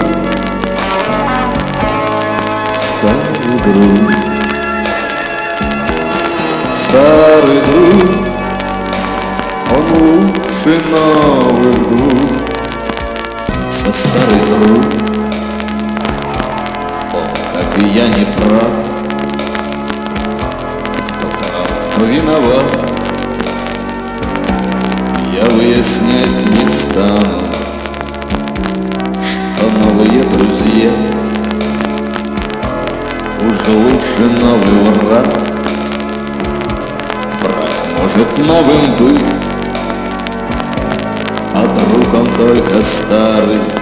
старый 2.75 3.57
друг, 3.63 4.11
старый 6.81 7.61
друг, 7.61 8.11
он 9.71 9.83
лучше 9.93 10.73
новых 10.89 11.77
друг. 11.87 12.31
Со 13.71 13.89
старый 13.93 14.41
друг, 14.49 14.85
он, 17.13 17.27
как 17.53 17.69
и 17.77 17.81
я, 17.87 18.05
не 18.09 18.25
прав, 18.25 18.73
кто-то 21.07 22.05
виноват 22.05 22.84
снять 25.83 26.49
не 26.51 26.67
стану, 26.67 27.41
что 29.23 29.69
новые 29.69 30.23
друзья 30.23 30.91
уже 33.41 33.71
лучше 33.77 34.23
новый 34.41 34.79
враг. 34.93 35.27
Враг 37.41 37.65
может 37.99 38.37
новым 38.37 38.83
быть, 38.97 39.25
а 41.53 41.65
другом 41.65 42.27
только 42.37 42.81
старый. 42.83 43.74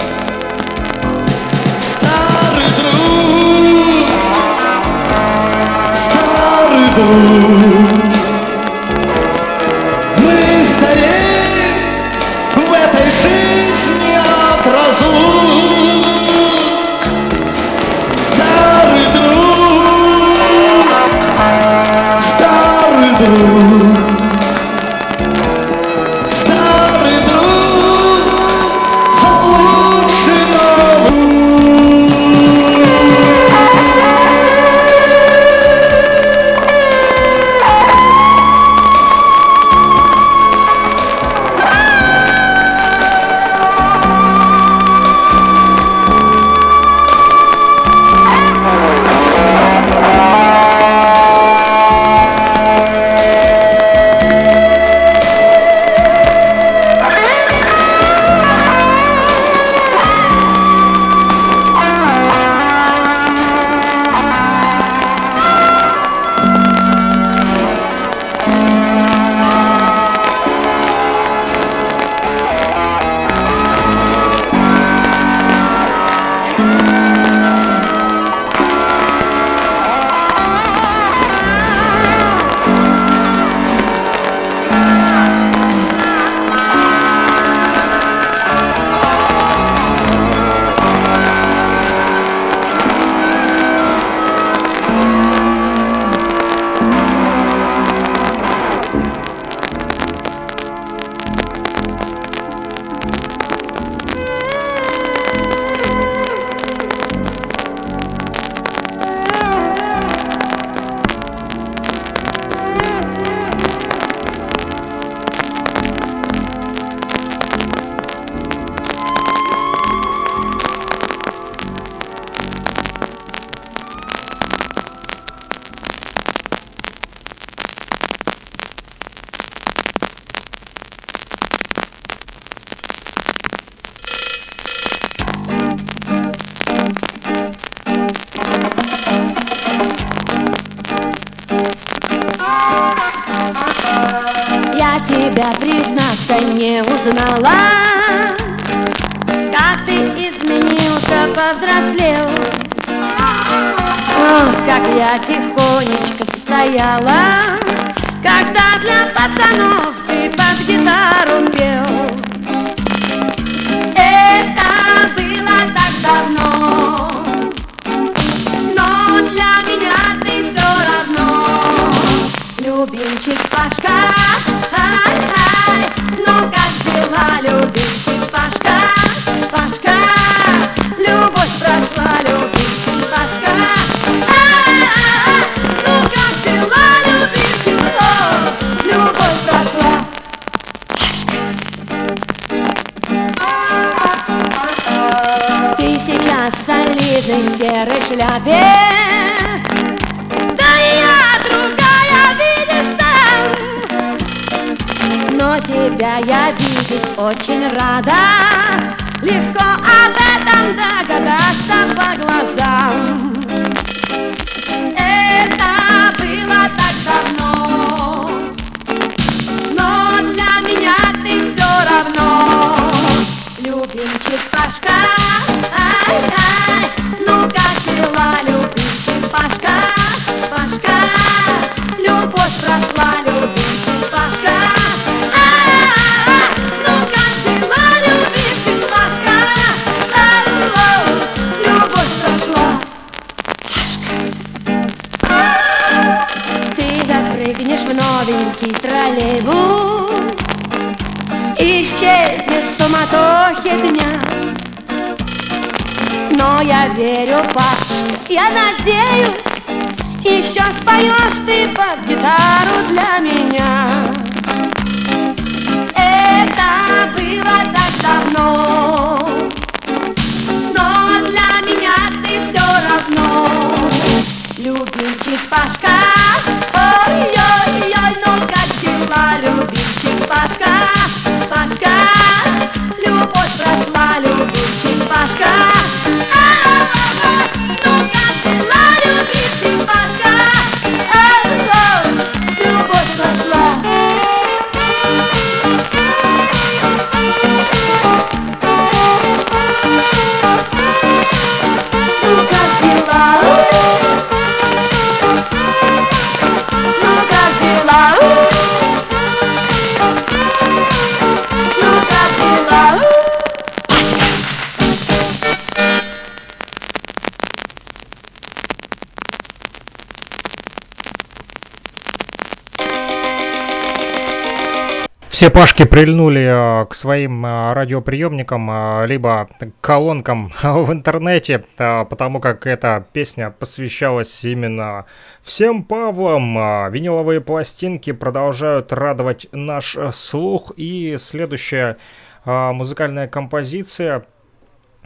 Все 325.43 325.51
Пашки 325.51 325.83
прильнули 325.83 326.41
э, 326.41 326.85
к 326.85 326.93
своим 326.93 327.45
э, 327.45 327.73
радиоприемникам, 327.73 328.71
э, 328.71 329.07
либо 329.07 329.49
колонкам 329.81 330.53
в 330.63 330.89
интернете, 330.93 331.65
потому 331.75 332.39
как 332.39 332.65
эта 332.65 333.05
песня 333.11 333.49
посвящалась 333.49 334.45
именно 334.45 335.05
всем 335.41 335.83
Павлам. 335.83 336.55
Виниловые 336.93 337.41
пластинки 337.41 338.13
продолжают 338.13 338.93
радовать 338.93 339.47
наш 339.51 339.97
слух. 340.13 340.71
И 340.77 341.17
следующая 341.19 341.97
музыкальная 342.45 343.27
композиция 343.27 344.25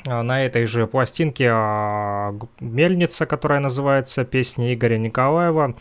на 0.05 0.45
этой 0.45 0.67
же 0.67 0.85
пластинке 0.85 1.49
«Мельница», 2.59 3.25
которая 3.25 3.59
называется 3.59 4.23
«Песни 4.23 4.75
Игоря 4.75 4.99
Николаева». 4.99 5.73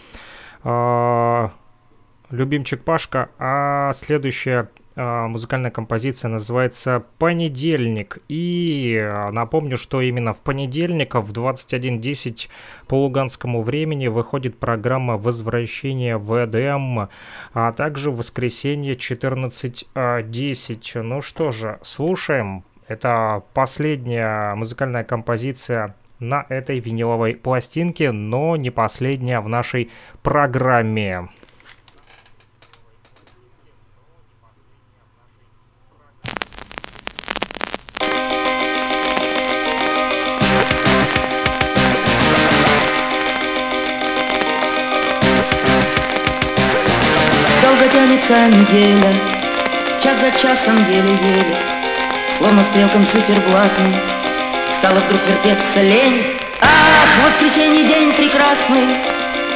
Любимчик 2.30 2.82
Пашка, 2.82 3.28
а 3.38 3.92
следующая 3.92 4.68
а, 4.96 5.28
музыкальная 5.28 5.70
композиция 5.70 6.28
называется 6.28 7.04
«Понедельник». 7.18 8.18
И 8.28 8.98
а, 9.00 9.30
напомню, 9.30 9.76
что 9.76 10.00
именно 10.00 10.32
в 10.32 10.42
понедельник 10.42 11.14
в 11.14 11.32
21.10 11.32 12.48
по 12.88 13.02
луганскому 13.02 13.62
времени 13.62 14.08
выходит 14.08 14.58
программа 14.58 15.16
«Возвращение 15.16 16.16
в 16.16 16.44
Эдем», 16.44 17.10
а 17.54 17.72
также 17.72 18.10
в 18.10 18.16
воскресенье 18.16 18.94
14.10. 18.94 21.02
Ну 21.02 21.20
что 21.20 21.52
же, 21.52 21.78
слушаем. 21.82 22.64
Это 22.88 23.44
последняя 23.54 24.56
музыкальная 24.56 25.04
композиция 25.04 25.94
на 26.18 26.44
этой 26.48 26.80
виниловой 26.80 27.36
пластинке, 27.36 28.10
но 28.10 28.56
не 28.56 28.70
последняя 28.70 29.38
в 29.40 29.48
нашей 29.48 29.92
программе. 30.22 31.28
Неделя, 48.46 49.12
час 50.02 50.18
за 50.20 50.30
часом 50.30 50.76
еле-еле, 50.90 51.56
Словно 52.38 52.62
стрелкам 52.64 53.06
циферблатом 53.06 53.94
стала 54.78 54.98
вдруг 55.00 55.20
вертеться 55.26 55.80
лень. 55.80 56.36
Ах, 56.60 57.24
воскресенье 57.24 57.84
день 57.84 58.12
прекрасный, 58.12 58.98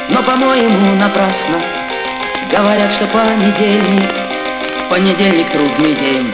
но, 0.09 0.23
по-моему, 0.23 0.95
напрасно. 0.95 1.61
Говорят, 2.51 2.91
что 2.91 3.05
понедельник, 3.07 4.09
понедельник 4.89 5.49
трудный 5.51 5.93
день. 5.93 6.33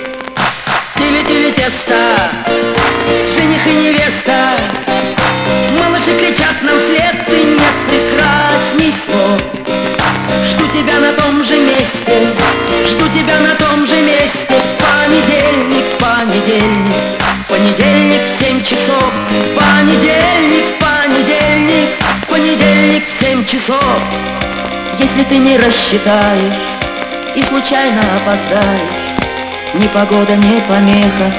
Тили-тили 0.95 1.51
тесто, 1.51 2.32
жених 3.36 3.68
и 3.68 3.74
невеста, 3.74 4.58
Малыши 5.80 6.18
кричат 6.18 6.62
нам 6.64 6.80
вслед, 6.80 7.26
ты 7.26 7.43
нет 7.43 7.76
прекрасней 7.88 8.93
слов. 9.05 9.66
Жду 10.46 10.68
тебя 10.68 11.00
на 11.00 11.14
том 11.14 11.44
же 11.44 11.58
месте, 11.58 12.34
жду 12.86 13.08
тебя 13.10 13.40
на 13.40 13.56
том 13.56 13.86
же 13.86 14.02
месте. 14.02 14.56
Понедельник, 14.80 15.86
понедельник, 16.00 17.04
понедельник 17.48 18.22
в 18.22 18.44
семь 18.44 18.62
часов. 18.64 19.12
Понедельник, 19.56 20.66
понедельник, 20.80 21.90
понедельник 22.30 23.04
в 23.08 23.24
семь 23.24 23.46
часов. 23.46 24.02
Если 25.00 25.24
ты 25.24 25.38
не 25.38 25.58
рассчитаешь 25.58 26.56
и 27.36 27.44
случайно 27.44 28.02
опоздаешь 28.16 28.82
Ни 29.76 29.88
погода, 29.88 30.36
ни 30.36 30.60
помеха 30.62 31.32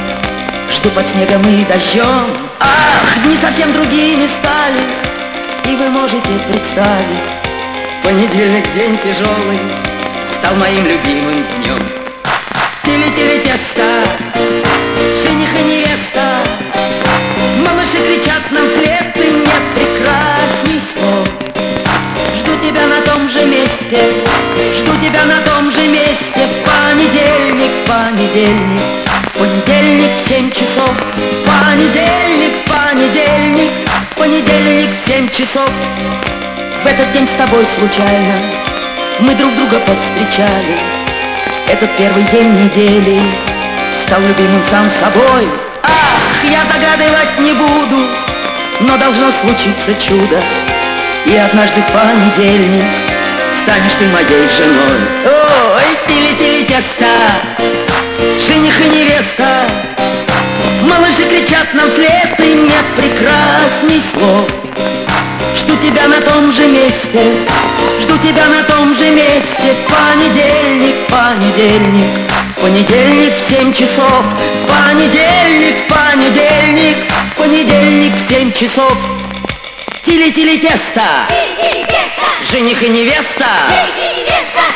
Жду 0.70 0.90
под 0.90 1.07
снегом 1.09 1.42
и 1.42 1.64
дождем 1.64 2.36
Ах, 2.61 3.24
дни 3.24 3.36
совсем 3.36 3.72
другими 3.72 4.28
стали 4.38 4.80
И 5.64 5.76
вы 5.76 5.88
можете 5.90 6.30
представить 6.49 7.38
Понедельник 8.03 8.64
день 8.74 8.96
тяжелый 8.99 9.59
Стал 10.24 10.55
моим 10.57 10.84
любимым 10.84 11.44
днем. 11.57 11.78
Тили-тили 12.84 13.42
тесто 13.44 14.05
Жених 15.22 15.49
и 15.55 15.62
невеста. 15.62 16.38
Малыши 17.64 17.99
кричат 18.05 18.51
нам 18.51 18.68
вслед 18.68 19.16
И 19.16 19.30
нет 19.30 19.62
прекрасней 19.74 20.80
слов. 20.92 21.28
Жду 22.38 22.53
тебя 22.66 22.86
на 22.86 23.01
том 23.03 23.28
же 23.28 23.44
месте 23.44 23.99
Жду 24.78 24.92
тебя 25.01 25.24
на 25.24 25.40
том 25.42 25.70
же 25.70 25.88
месте. 25.88 26.49
Понедельник, 26.64 27.72
понедельник 27.86 28.82
понедельник 29.38 30.11
в 30.24 30.28
семь 30.28 30.51
часов. 30.51 30.90
Понедельник, 31.46 32.53
понедельник 32.66 33.70
понедельник 34.18 34.90
в 34.90 35.09
семь 35.09 35.28
часов 35.28 35.70
этот 36.89 37.12
день 37.12 37.28
с 37.28 37.32
тобой 37.32 37.66
случайно. 37.78 38.34
Мы 39.20 39.34
друг 39.34 39.55
друга 39.55 39.78
повстречали. 39.80 40.78
Этот 41.70 41.91
первый 41.99 42.22
день 42.32 42.51
недели 42.55 43.20
Стал 44.07 44.20
любимым 44.22 44.62
сам 44.64 44.89
собой. 44.91 45.49
Ах, 45.82 46.45
я 46.45 46.64
загадывать 46.64 47.39
не 47.41 47.53
буду 47.53 48.09
Но 48.80 48.97
должно 48.97 49.30
случиться 49.32 49.93
чудо. 50.01 50.41
И 51.26 51.36
однажды 51.36 51.82
в 51.82 51.93
понедельник 51.93 52.86
Станешь 53.62 53.93
ты 53.99 54.07
моей 54.07 54.49
женой. 54.49 55.01
Ой, 55.26 55.99
тили-тили 56.07 56.64
тесто 56.64 57.12
Жених 58.47 58.80
и 58.80 58.89
невеста. 58.89 59.66
Малыши 60.82 61.28
кричат 61.28 61.74
нам 61.74 61.91
вслед 61.91 62.34
И 62.39 62.55
нет 62.55 62.86
прекрасней 62.97 64.03
слов 64.11 64.49
Жду 65.68 65.76
тебя 65.86 66.08
на 66.08 66.18
том 66.22 66.50
же 66.50 66.66
месте. 66.66 67.20
Жду 68.00 68.16
тебя 68.26 68.46
на 68.48 68.62
том 68.62 68.94
же 68.94 69.10
месте. 69.10 69.76
В 69.84 69.92
понедельник, 69.92 70.94
в 71.06 71.12
понедельник. 71.12 72.08
В 72.56 72.60
понедельник 72.62 73.34
в 73.34 73.52
семь 73.52 73.70
часов. 73.74 74.24
В 74.24 74.88
понедельник, 74.88 75.76
в 75.84 75.92
понедельник. 75.92 76.96
В 77.32 77.36
понедельник 77.36 78.12
в 78.14 78.28
семь 78.30 78.50
часов 78.50 79.17
Тили-тили 80.09 80.56
тесто 80.56 81.02
Жених 82.50 82.82
и 82.82 82.88
невеста. 82.88 83.44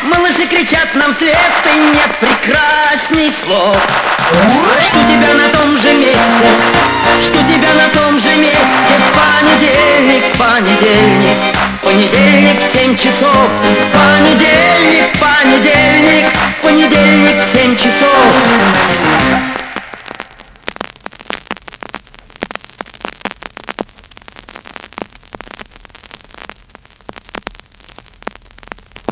Малыши 0.02 0.46
кричат 0.46 0.94
нам 0.94 1.14
вслед 1.14 1.34
И 1.64 1.78
нет 1.78 2.18
прекрасней 2.20 3.32
слов 3.42 3.74
Жду 4.30 5.00
тебя 5.08 5.32
на 5.32 5.48
том 5.58 5.78
же 5.78 5.94
месте? 5.94 6.48
Жду 7.22 7.38
тебя 7.48 7.72
на 7.72 7.88
том 7.98 8.20
же 8.20 8.28
месте? 8.36 8.94
Понедельник, 9.16 10.22
понедельник 10.36 11.38
понедельник 11.80 12.58
в 12.60 12.76
семь 12.76 12.94
часов. 12.94 13.48
Понедельник, 13.94 15.18
понедельник 15.18 16.26
понедельник 16.62 17.42
в 17.42 17.52
семь 17.52 17.76
часов 17.76 19.51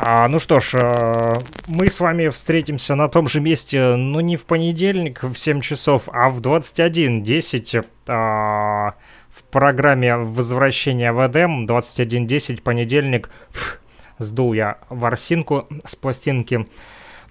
А, 0.03 0.27
ну 0.27 0.39
что 0.39 0.59
ж, 0.59 0.71
э, 0.73 1.39
мы 1.67 1.87
с 1.87 1.99
вами 1.99 2.29
встретимся 2.29 2.95
на 2.95 3.07
том 3.07 3.27
же 3.27 3.39
месте, 3.39 3.95
ну 3.95 4.19
не 4.19 4.35
в 4.35 4.47
понедельник 4.47 5.21
в 5.21 5.35
7 5.35 5.61
часов, 5.61 6.09
а 6.11 6.29
в 6.29 6.41
21.10 6.41 7.85
а, 8.07 8.95
в 9.29 9.43
программе 9.51 10.17
«Возвращение 10.17 11.11
в 11.11 11.19
Эдем» 11.27 11.67
21.10, 11.67 12.63
понедельник. 12.63 13.29
Фу, 13.51 13.77
сдул 14.17 14.53
я 14.53 14.79
ворсинку 14.89 15.67
с 15.85 15.95
пластинки. 15.95 16.65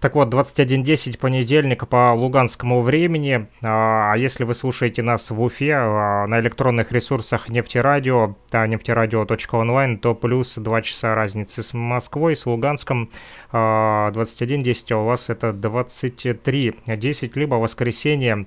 Так 0.01 0.15
вот, 0.15 0.33
21.10 0.33 1.19
понедельник 1.19 1.87
по 1.87 2.15
луганскому 2.15 2.81
времени. 2.81 3.49
А 3.61 4.15
если 4.15 4.45
вы 4.45 4.55
слушаете 4.55 5.03
нас 5.03 5.31
в 5.31 5.43
Уфе 5.43 5.75
а, 5.75 6.27
на 6.27 6.41
электронных 6.41 6.91
ресурсах 6.91 7.51
нефтерадио, 7.51 8.35
да, 8.51 8.67
нефтерадио.онлайн, 8.67 9.99
то 9.99 10.15
плюс 10.15 10.55
2 10.55 10.83
часа 10.83 11.15
разницы 11.15 11.63
с 11.63 11.75
Москвой, 11.75 12.35
с 12.35 12.47
Луганском. 12.47 13.11
21.10, 13.53 14.95
а 14.95 14.97
у 14.97 15.05
вас 15.05 15.29
это 15.29 15.51
23.10, 15.51 17.33
либо 17.35 17.57
воскресенье 17.57 18.47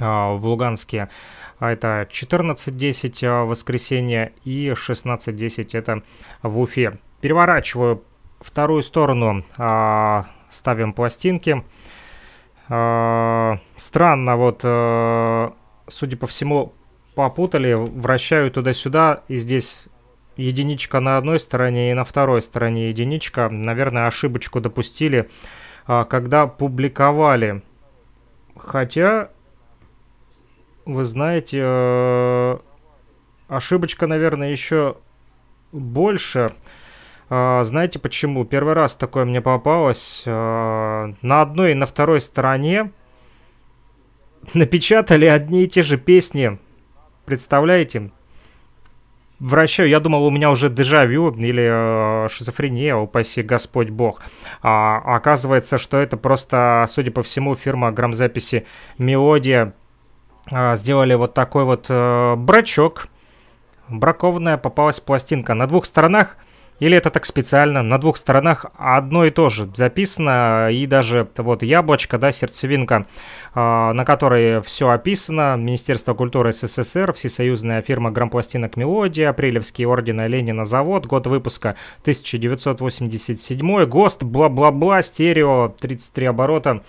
а, 0.00 0.34
в 0.34 0.44
Луганске. 0.44 1.08
Это 1.60 2.08
14.10 2.10 3.44
воскресенье 3.44 4.32
и 4.42 4.70
16.10 4.70 5.78
это 5.78 6.02
в 6.42 6.58
Уфе. 6.58 6.98
Переворачиваю 7.20 8.02
вторую 8.40 8.82
сторону 8.82 9.44
ставим 10.52 10.92
пластинки. 10.92 11.64
Э, 12.68 13.56
странно, 13.76 14.36
вот, 14.36 14.60
э, 14.62 15.50
судя 15.88 16.16
по 16.16 16.26
всему, 16.26 16.74
попутали, 17.14 17.74
вращаю 17.74 18.50
туда-сюда, 18.50 19.22
и 19.28 19.36
здесь 19.36 19.88
единичка 20.36 21.00
на 21.00 21.18
одной 21.18 21.40
стороне 21.40 21.90
и 21.90 21.94
на 21.94 22.04
второй 22.04 22.42
стороне 22.42 22.88
единичка. 22.88 23.48
Наверное, 23.48 24.06
ошибочку 24.06 24.60
допустили, 24.60 25.28
э, 25.88 26.04
когда 26.08 26.46
публиковали. 26.46 27.62
Хотя, 28.56 29.30
вы 30.84 31.04
знаете, 31.04 32.60
ошибочка, 33.48 34.06
наверное, 34.06 34.50
еще 34.50 34.98
больше. 35.72 36.48
А, 36.48 36.81
знаете 37.64 37.98
почему? 37.98 38.44
Первый 38.44 38.74
раз 38.74 38.94
такое 38.94 39.24
мне 39.24 39.40
попалось. 39.40 40.24
А, 40.26 41.14
на 41.22 41.40
одной 41.40 41.72
и 41.72 41.74
на 41.74 41.86
второй 41.86 42.20
стороне 42.20 42.90
напечатали 44.54 45.26
одни 45.26 45.64
и 45.64 45.68
те 45.68 45.80
же 45.80 45.96
песни. 45.96 46.58
Представляете? 47.24 48.10
Вращаю, 49.38 49.88
я 49.88 49.98
думал, 49.98 50.24
у 50.26 50.30
меня 50.30 50.50
уже 50.50 50.70
дежавю 50.70 51.32
или 51.32 52.26
э, 52.26 52.28
шизофрения, 52.28 52.94
упаси 52.94 53.42
Господь 53.42 53.88
Бог. 53.88 54.22
А, 54.62 54.98
оказывается, 54.98 55.78
что 55.78 55.98
это 55.98 56.16
просто, 56.16 56.84
судя 56.88 57.10
по 57.10 57.22
всему, 57.22 57.56
фирма 57.56 57.90
грамзаписи 57.90 58.66
Мелодия 58.98 59.74
э, 60.52 60.76
сделали 60.76 61.14
вот 61.14 61.34
такой 61.34 61.64
вот 61.64 61.86
э, 61.88 62.34
брачок. 62.36 63.08
Бракованная 63.88 64.58
попалась 64.58 65.00
пластинка. 65.00 65.54
На 65.54 65.66
двух 65.66 65.86
сторонах 65.86 66.36
или 66.82 66.96
это 66.96 67.10
так 67.10 67.26
специально? 67.26 67.80
На 67.80 67.96
двух 67.98 68.16
сторонах 68.16 68.66
одно 68.76 69.24
и 69.24 69.30
то 69.30 69.48
же 69.50 69.70
записано, 69.72 70.68
и 70.72 70.84
даже 70.86 71.28
вот 71.36 71.62
яблочко, 71.62 72.18
да, 72.18 72.32
сердцевинка, 72.32 73.06
э, 73.54 73.92
на 73.92 74.04
которой 74.04 74.60
все 74.62 74.88
описано. 74.88 75.54
Министерство 75.56 76.14
культуры 76.14 76.52
СССР, 76.52 77.12
всесоюзная 77.12 77.82
фирма 77.82 78.10
грампластинок 78.10 78.76
«Мелодия», 78.76 79.30
Апрелевский 79.30 79.86
ордена 79.86 80.26
Ленина 80.26 80.64
завод, 80.64 81.06
год 81.06 81.28
выпуска 81.28 81.76
1987, 82.00 83.84
ГОСТ, 83.84 84.24
бла-бла-бла, 84.24 85.02
стерео, 85.02 85.72
33 85.78 86.26
оборота. 86.26 86.82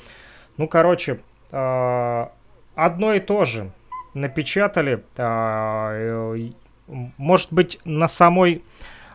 Ну, 0.57 0.67
короче, 0.67 1.19
э, 1.51 2.27
одно 2.73 3.13
и 3.13 3.19
то 3.19 3.45
же 3.45 3.71
напечатали. 4.15 5.03
Э, 5.17 6.49
может 6.87 7.53
быть, 7.53 7.79
на 7.85 8.07
самой 8.07 8.63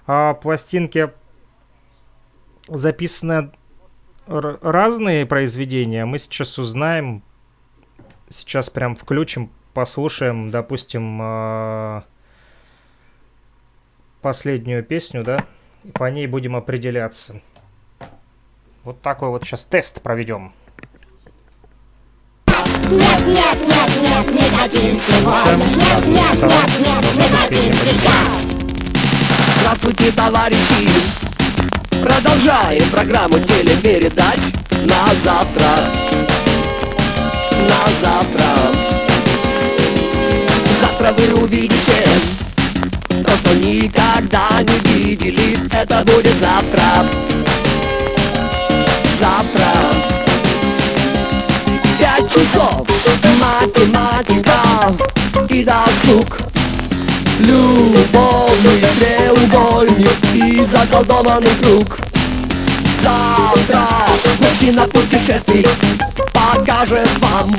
а, 0.08 0.34
пластинке 0.34 1.12
записаны 2.66 3.52
разные 4.26 5.26
произведения. 5.26 6.04
Мы 6.04 6.18
сейчас 6.18 6.58
узнаем. 6.58 7.22
Сейчас 8.30 8.68
прям 8.68 8.96
включим, 8.96 9.50
послушаем, 9.72 10.50
допустим, 10.50 11.20
э 11.22 12.02
последнюю 14.20 14.82
песню, 14.82 15.22
да? 15.22 15.38
И 15.84 15.90
по 15.92 16.10
ней 16.10 16.26
будем 16.26 16.56
определяться. 16.56 17.40
Вот 18.84 19.00
такой 19.00 19.28
вот 19.28 19.44
сейчас 19.44 19.64
тест 19.64 20.02
проведем. 20.02 20.52
Нет, 22.90 23.26
нет, 23.26 23.58
нет, 23.66 23.90
нет, 24.02 24.32
не 24.32 24.56
хотим 24.56 24.96
сегодня. 24.96 25.64
Нет, 25.76 26.06
нет, 26.06 26.42
нет, 26.42 26.80
нет, 26.80 27.14
не 27.14 27.36
хотим 27.36 27.72
сейчас. 27.72 28.47
Здравствуйте, 29.70 30.10
товарищи! 30.12 30.88
Продолжаем 31.90 32.88
программу 32.88 33.38
телепередач 33.38 34.38
на 34.70 35.14
завтра. 35.22 35.68
На 37.68 37.84
завтра. 38.00 38.46
Завтра 40.80 41.12
вы 41.18 41.42
увидите 41.42 42.08
то, 43.10 43.28
что 43.28 43.54
никогда 43.56 44.48
не 44.62 44.78
видели. 44.94 45.58
Это 45.70 46.02
будет 46.02 46.34
завтра. 46.40 47.04
завтра 49.20 49.68
Пять 51.98 52.32
часов 52.32 52.86
математика 53.38 54.62
и 55.50 55.62
досуг 55.62 56.38
Любовный 57.40 58.84
треугольник 58.98 60.18
и 60.34 60.64
заколдованный 60.72 61.54
круг. 61.62 61.98
Завтра 63.02 63.86
кинопутешествий 64.60 65.66
покажет 66.32 67.08
вам 67.20 67.54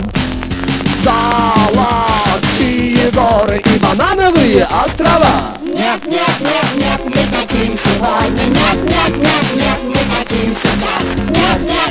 Золотые 1.04 3.10
горы 3.12 3.62
и 3.64 3.78
банановые 3.80 4.66
острова. 4.66 5.56
Нет, 5.64 6.06
нет, 6.06 6.42
нет, 6.42 6.66
нет, 6.76 7.00
мы 7.06 7.24
хотим 7.38 7.78
сегодня 7.84 8.46
Нет, 8.48 8.84
нет, 8.84 9.18
нет, 9.18 9.56
нет, 9.56 9.80
мы 9.86 10.02
хотим 10.14 10.50
сейчас 10.62 11.04
нет, 11.30 11.60
нет, 11.62 11.89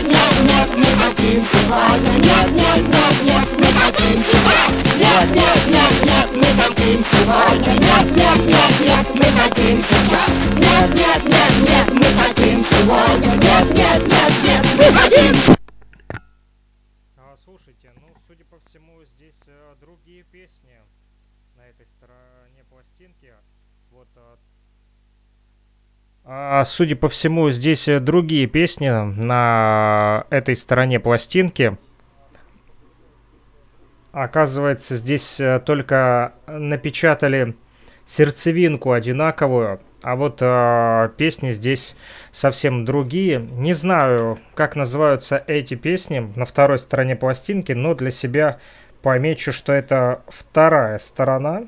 судя 26.67 26.95
по 26.95 27.09
всему, 27.09 27.51
здесь 27.51 27.89
э, 27.89 28.01
другие 28.01 28.47
песни 28.47 28.91
на 28.91 30.27
этой 30.29 30.57
стороне 30.57 31.01
пластинки. 31.01 31.79
Оказывается, 34.13 34.95
здесь 34.97 35.41
э, 35.41 35.59
только 35.65 36.35
напечатали 36.47 37.57
сердцевинку 38.05 38.93
одинаковую, 38.93 39.81
а 40.03 40.17
вот 40.17 40.39
э, 40.43 41.11
песни 41.17 41.51
здесь 41.51 41.97
совсем 42.31 42.85
другие. 42.85 43.49
Не 43.55 43.73
знаю, 43.73 44.39
как 44.55 44.77
называются 44.77 45.43
эти 45.47 45.77
песни 45.77 46.31
на 46.37 46.45
второй 46.45 46.79
стороне 46.79 47.17
пластинки, 47.17 47.73
но 47.73 47.95
для 47.95 48.11
себя 48.11 48.59
помечу, 49.01 49.51
что 49.51 49.73
это 49.73 50.23
вторая 50.29 50.99
сторона. 50.99 51.65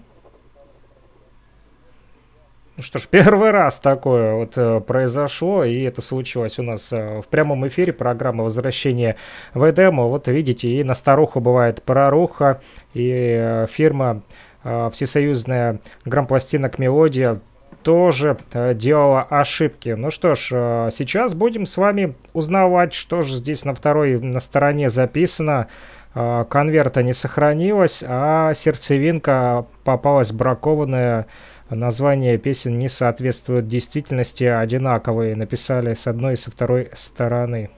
Ну 2.80 2.84
что 2.84 2.98
ж, 2.98 3.08
первый 3.10 3.50
раз 3.50 3.78
такое 3.78 4.32
вот 4.32 4.54
э, 4.56 4.80
произошло, 4.80 5.64
и 5.64 5.82
это 5.82 6.00
случилось 6.00 6.58
у 6.58 6.62
нас 6.62 6.90
э, 6.94 7.20
в 7.20 7.28
прямом 7.28 7.68
эфире 7.68 7.92
программы 7.92 8.42
«Возвращение 8.44 9.16
в 9.52 9.70
Эдему». 9.70 10.08
Вот 10.08 10.28
видите, 10.28 10.66
и 10.70 10.82
на 10.82 10.94
старуху 10.94 11.40
бывает 11.40 11.82
проруха, 11.82 12.62
и 12.94 13.36
э, 13.38 13.66
фирма 13.70 14.22
всесоюзная 14.62 15.80
грампластинок 16.06 16.78
«Мелодия» 16.78 17.40
тоже 17.82 18.38
делала 18.74 19.22
ошибки. 19.22 19.90
Ну 19.90 20.10
что 20.10 20.34
ж, 20.34 20.90
сейчас 20.90 21.34
будем 21.34 21.66
с 21.66 21.76
вами 21.76 22.14
узнавать, 22.32 22.94
что 22.94 23.20
же 23.20 23.36
здесь 23.36 23.66
на 23.66 23.74
второй 23.74 24.18
на 24.18 24.40
стороне 24.40 24.90
записано. 24.90 25.68
Конверта 26.12 27.02
не 27.02 27.14
сохранилось, 27.14 28.04
а 28.06 28.52
сердцевинка 28.52 29.64
попалась 29.84 30.30
бракованная. 30.32 31.26
Названия 31.70 32.36
песен 32.36 32.78
не 32.78 32.88
соответствуют 32.88 33.68
действительности, 33.68 34.44
одинаковые. 34.44 35.36
Написали 35.36 35.94
с 35.94 36.08
одной 36.08 36.34
и 36.34 36.36
со 36.36 36.50
второй 36.50 36.90
стороны. 36.94 37.70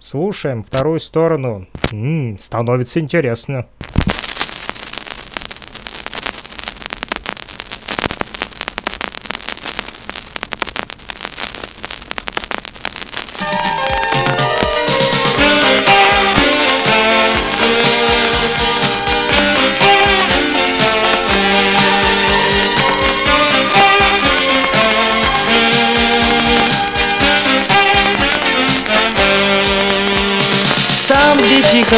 Слушаем 0.00 0.64
вторую 0.64 0.98
сторону. 0.98 1.66
М, 1.92 2.36
становится 2.38 2.98
интересно. 2.98 3.66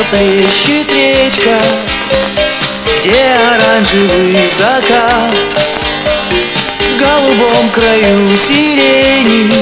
Тихо 0.08 0.16
плещет 0.16 0.92
речка 0.92 1.58
Где 3.00 3.36
оранжевый 3.54 4.50
закат. 4.58 5.34
В 6.80 6.98
голубом 6.98 7.70
краю 7.70 8.36
сирени 8.38 9.52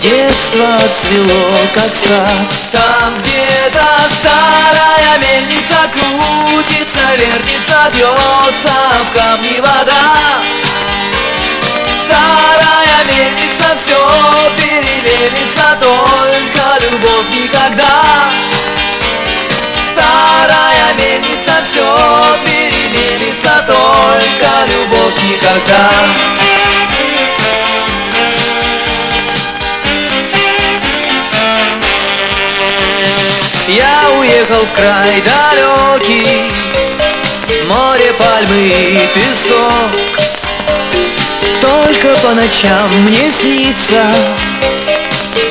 Детство 0.00 0.78
цвело, 1.00 1.50
как 1.74 1.94
сад. 1.94 2.54
Там 2.72 3.14
где-то 3.20 3.84
старая 4.20 5.18
мельница 5.18 5.90
Крутится, 5.92 7.16
вертится, 7.16 7.90
бьется 7.92 8.74
в 9.04 9.16
камни 9.16 9.60
вода. 9.60 10.40
Старая 12.04 13.04
мельница 13.06 13.76
все 13.76 13.98
перемелится 14.56 15.76
Только 15.80 16.84
любовь 16.84 17.26
никогда 17.34 18.57
Старая 20.38 20.94
мельница 20.94 21.52
все 21.68 22.36
перемелится 22.44 23.64
Только 23.66 24.50
любовь 24.68 25.14
никогда. 25.28 25.90
Я 33.66 34.10
уехал 34.18 34.64
в 34.64 34.72
край 34.74 35.22
далекий 35.22 36.52
Море, 37.66 38.12
пальмы 38.12 38.62
и 38.62 39.08
песок. 39.14 39.90
Только 41.60 42.16
по 42.18 42.34
ночам 42.34 42.88
мне 43.02 43.32
снится 43.32 44.06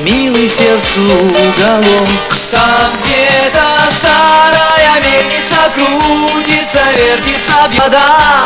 Милый 0.02 0.48
сердцу 0.48 1.02
уголок. 1.02 2.08
Там 2.50 2.92
где-то 3.04 3.78
старая 4.00 4.76
мельница 5.00 5.72
Крутится, 5.74 6.80
вертится 6.95 7.70
вода 7.78 8.45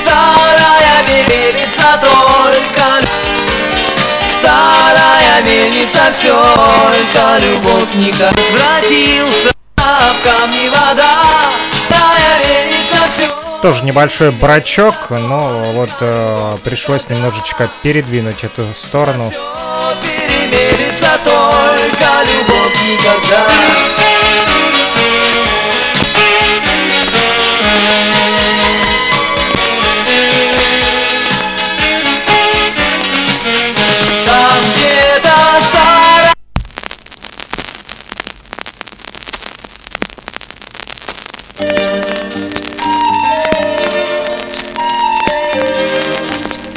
Старая 0.00 1.02
мельница 1.06 2.00
только 2.00 3.06
Старая 4.38 5.42
мельница 5.42 6.12
все 6.12 6.34
Только 6.34 7.38
любовь 7.38 7.94
никак 7.94 8.32
Вратился 8.52 9.52
в 9.76 10.24
камни 10.24 10.68
вода 10.68 11.14
Старая 11.86 12.40
мельница 12.44 13.08
все 13.08 13.60
Тоже 13.62 13.84
небольшой 13.84 14.30
брачок, 14.30 14.94
но 15.10 15.72
вот 15.74 15.90
э, 16.00 16.56
пришлось 16.64 17.08
немножечко 17.08 17.68
передвинуть 17.82 18.42
эту 18.42 18.64
сторону. 18.74 19.30
перемелится 20.02 21.18
только 21.22 22.10
любовь 22.24 22.76
никогда. 22.88 23.99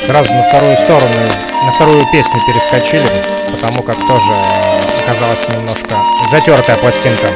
Сразу 0.06 0.34
на 0.34 0.44
вторую 0.44 0.76
сторону, 0.76 1.16
на 1.66 1.72
вторую 1.72 2.06
песню 2.12 2.42
перескочили, 2.46 3.10
потому 3.52 3.82
как 3.84 3.96
тоже 3.96 4.34
оказалась 5.02 5.40
немножко 5.50 5.96
затертая 6.30 6.76
пластинка. 6.78 7.28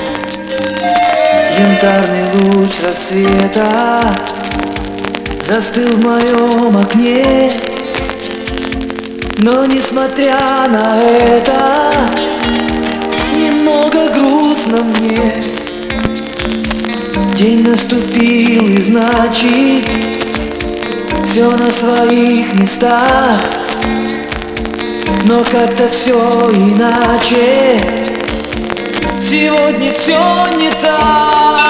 Янтарный 1.57 2.25
луч 2.33 2.71
рассвета 2.85 4.15
Застыл 5.41 5.91
в 5.91 6.03
моем 6.03 6.77
окне 6.77 7.51
Но 9.39 9.65
несмотря 9.65 10.37
на 10.67 11.01
это 11.01 11.91
Немного 13.33 14.09
грустно 14.09 14.83
мне 14.83 15.33
День 17.35 17.67
наступил 17.67 18.67
и 18.67 18.83
значит 18.83 20.06
Все 21.37 21.51
на 21.51 21.71
своих 21.71 22.51
местах. 22.55 23.37
Но 25.25 25.43
как-то 25.43 25.87
все 25.87 26.15
иначе. 26.49 27.79
Сегодня 29.19 29.93
все 29.93 30.17
не 30.57 30.71
так. 30.81 31.61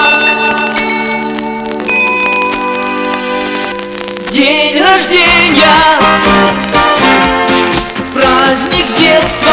День 4.30 4.82
рождения. 4.82 5.76
Праздник 8.14 8.86
детства. 8.96 9.52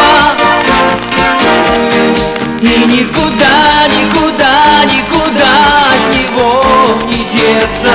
И 2.62 2.86
никуда, 2.86 3.86
никуда, 3.90 4.86
никуда 4.86 5.52
от 5.92 6.16
него 6.16 6.64
не 7.10 7.18
деться 7.38 7.92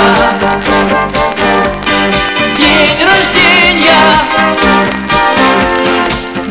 День 2.60 3.06
рождения. 3.06 4.04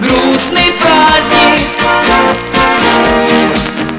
Грустный 0.01 0.73
праздник. 0.81 1.61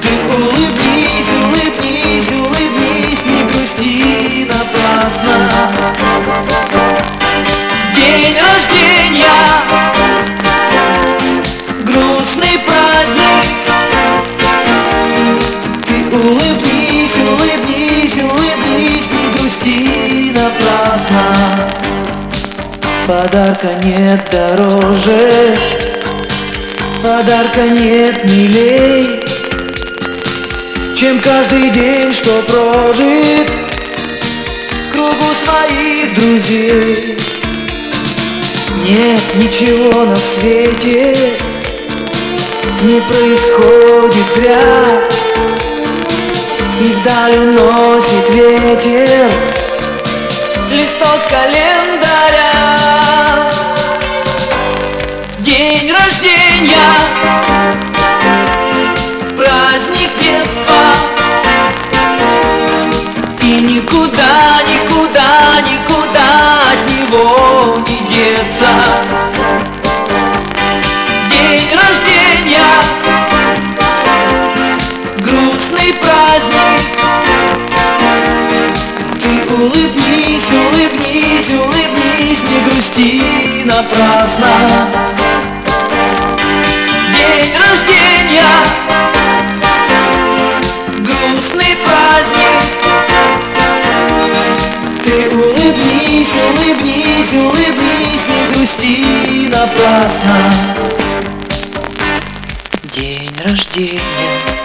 Ты 0.03 0.09
улыбнись, 0.35 1.31
улыбнись, 1.31 2.31
улыбнись 2.31 3.25
Не 3.25 3.43
грусти 3.45 4.49
напрасно 4.49 5.37
Подарка 23.11 23.74
нет 23.82 24.20
дороже. 24.30 25.58
Подарка 27.03 27.62
нет 27.62 28.22
милей 28.30 29.20
Чем 30.96 31.18
каждый 31.18 31.70
день, 31.70 32.12
что 32.12 32.41
прожит 32.42 33.50
кругу 34.92 35.26
своих 35.42 36.14
друзей. 36.14 37.18
Нет 38.87 39.20
ничего 39.34 40.04
на 40.04 40.14
свете 40.14 41.16
Не 42.82 43.00
происходит 43.00 44.26
зря. 44.37 45.03
И 46.80 46.92
вдаль 46.92 47.38
уносит 47.38 48.30
ветер 48.30 49.50
Листок 50.71 51.21
календаря. 51.29 52.53
День 55.41 55.92
рождения. 55.92 56.92
Праздник 59.37 60.11
детства. 60.21 60.83
И 63.42 63.61
никуда, 63.61 64.63
никуда, 64.63 65.61
никуда 65.63 66.29
от 66.72 66.88
него 66.88 67.76
не 67.88 68.07
деться 68.07 69.30
улыбнись, 79.71 80.51
улыбнись, 80.51 81.53
улыбнись 81.53 82.42
Не 82.42 82.61
грусти 82.64 83.64
напрасно. 83.64 84.49
День 87.17 87.55
рождения 87.57 88.53
Грустный 90.99 91.76
праздник. 91.84 92.63
Ты 95.05 95.30
улыбнись, 95.34 96.34
улыбнись, 96.49 97.33
улыбнись 97.34 98.26
Не 98.29 98.55
грусти 98.55 99.49
напрасно. 99.49 100.53
День 102.95 103.33
рождения 103.45 104.59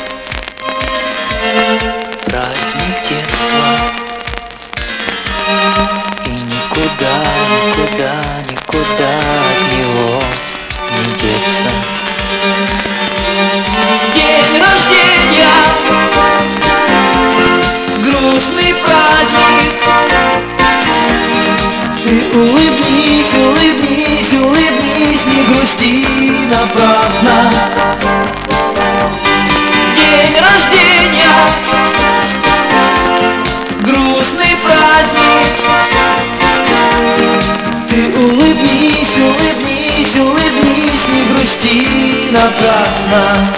напрасно 43.16 43.55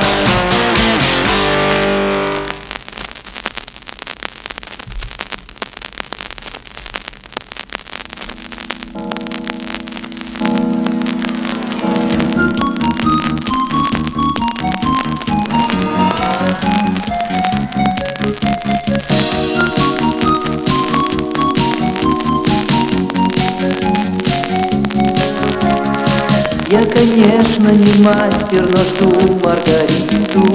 мастер, 28.07 28.65
но 28.71 28.77
жду 28.77 29.39
Маргариту. 29.43 30.47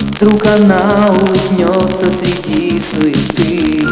Вдруг 0.00 0.46
она 0.46 1.10
улыбнется 1.10 2.06
среди 2.10 2.80
суеты. 2.80 3.86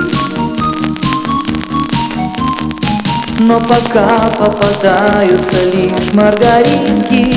Но 3.41 3.61
пока 3.61 4.31
попадаются 4.39 5.65
лишь 5.75 6.15
маргаринки 6.15 7.35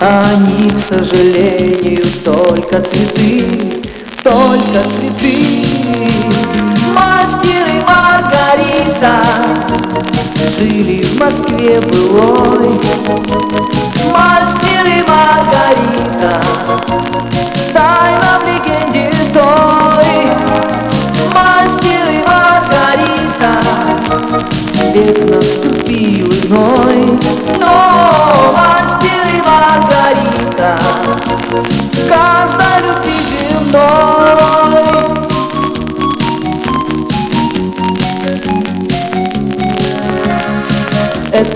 А 0.00 0.24
они, 0.32 0.70
к 0.70 0.78
сожалению, 0.78 2.06
только 2.24 2.80
цветы 2.80 3.82
Только 4.22 4.82
цветы 4.88 6.35
Маргарита. 8.56 9.22
Жили 10.58 11.02
в 11.02 11.20
Москве 11.20 11.80
былой 11.80 12.80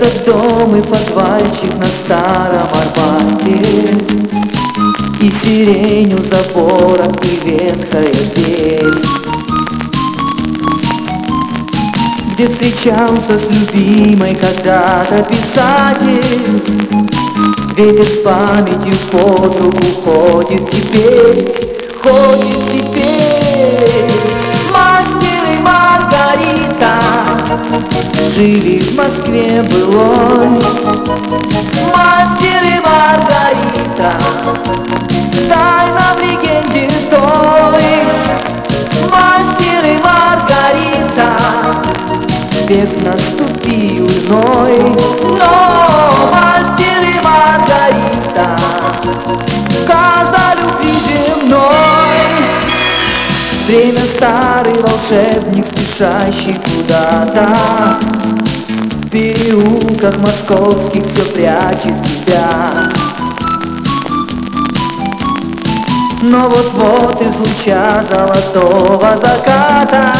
Это 0.01 0.25
дом 0.25 0.75
и 0.75 0.81
подвальчик 0.81 1.75
на 1.77 1.85
старом 1.85 2.67
Арбате. 2.73 3.61
И 5.21 5.31
сирень 5.31 6.17
забора, 6.23 7.05
и 7.21 7.47
ветхая 7.47 8.11
дверь 8.33 8.95
Где 12.33 12.47
встречался 12.47 13.37
с 13.37 13.47
любимой 13.47 14.33
когда-то 14.33 15.23
писатель. 15.29 16.63
Ветер 17.77 18.05
с 18.05 18.23
памятью 18.23 18.95
под 19.11 19.55
руку 19.61 19.85
ходит 20.03 20.67
теперь 20.71 21.47
Ходит 22.01 22.60
Жили 28.35 28.79
в 28.79 28.95
Москве 28.95 29.61
былой. 29.63 30.49
Мастер 31.93 32.63
и 32.63 32.79
Маргарита 32.85 34.13
Тайна 35.49 36.15
в 36.15 36.21
легенде 36.21 36.89
той 37.09 37.83
Мастер 39.09 39.85
и 39.85 39.97
Маргарита 40.03 41.29
Век 42.67 42.89
наступил 43.03 44.07
иной. 44.07 45.20
старый 54.21 54.75
волшебник, 54.75 55.65
спешащий 55.65 56.53
куда-то. 56.53 57.57
В 58.93 59.09
переулках 59.09 60.15
московских 60.19 61.03
все 61.07 61.23
прячет 61.33 61.95
тебя. 62.03 62.91
Но 66.21 66.49
вот-вот 66.49 67.19
из 67.19 67.35
луча 67.35 68.03
золотого 68.11 69.17
заката 69.17 70.13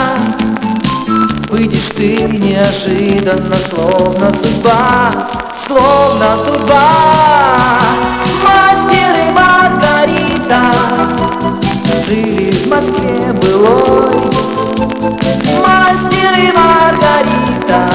Выйдешь 1.52 1.91
ты 1.95 2.23
неожиданно, 2.23 3.56
словно 3.69 4.34
судьба, 4.34 5.11
словно 5.68 6.38
судьба. 6.44 6.88
Мастер 8.44 9.28
и 9.28 9.32
Маргарита 9.32 10.81
жили 12.12 12.52
в 12.52 12.68
Москве 12.68 13.32
былой. 13.34 14.22
Мастер 15.66 16.34
и 16.38 16.52
Маргарита, 16.52 17.90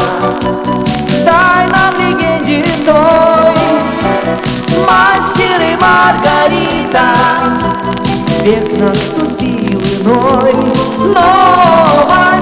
Дай 1.25 1.67
нам 1.69 1.95
легенде 2.01 2.65
той. 2.85 3.55
Мастер 4.87 5.61
и 5.61 5.77
Маргарита, 5.83 7.07
век 8.43 8.73
наступил 8.79 9.81
иной, 9.81 10.55
новой. 10.99 12.36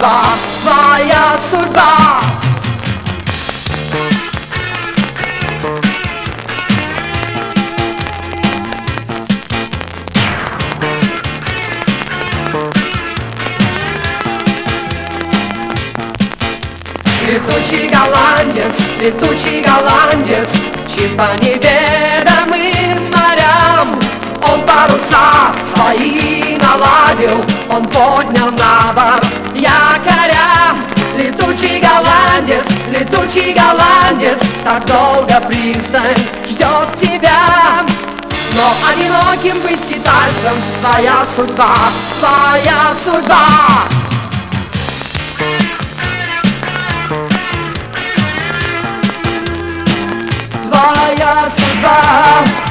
surbar, 0.00 0.38
vai 0.64 1.10
a 1.10 1.38
surbar. 1.50 2.20
Летучие 17.26 17.88
голландец, 17.88 18.74
летучий 19.00 19.62
голландец, 19.62 20.48
Чипа 20.92 21.28
не 21.42 21.54
мы 22.48 22.96
морям. 23.10 24.00
Он 24.42 24.62
паруса 24.62 25.52
свои 25.74 26.56
наладил, 26.58 27.44
Он 27.68 27.86
поднял 27.86 28.50
на 28.50 28.92
борт 28.92 29.49
Летучий 31.20 31.80
голландец, 31.80 32.64
летучий 32.90 33.52
голландец, 33.52 34.40
Так 34.64 34.86
долго 34.86 35.38
пристань 35.46 36.16
ждет 36.48 36.88
тебя. 36.98 37.84
Но 38.54 38.72
одиноким 38.88 39.60
быть 39.60 39.86
китайцем 39.86 40.56
Твоя 40.80 41.26
судьба, 41.36 41.74
твоя 42.18 42.94
судьба. 43.04 43.84
Твоя 50.70 51.50
судьба. 51.54 52.69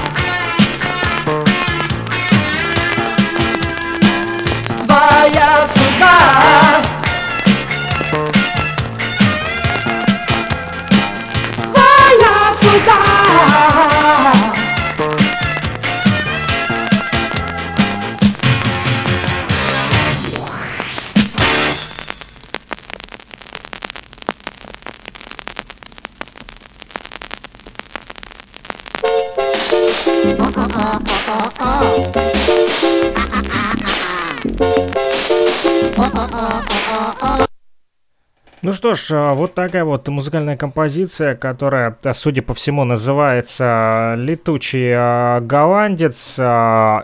Ну 38.61 38.73
что 38.73 38.94
ж, 38.94 39.11
а, 39.11 39.34
вот 39.36 39.53
такая 39.53 39.86
вот 39.86 40.10
музыкальная 40.10 40.57
композиция, 40.57 41.34
которая, 41.34 41.95
а, 42.03 42.14
судя 42.14 42.41
по 42.41 42.53
всему, 42.53 42.84
называется 42.84 44.15
«Летучий 44.18 44.91
а, 44.94 45.40
голландец». 45.40 46.38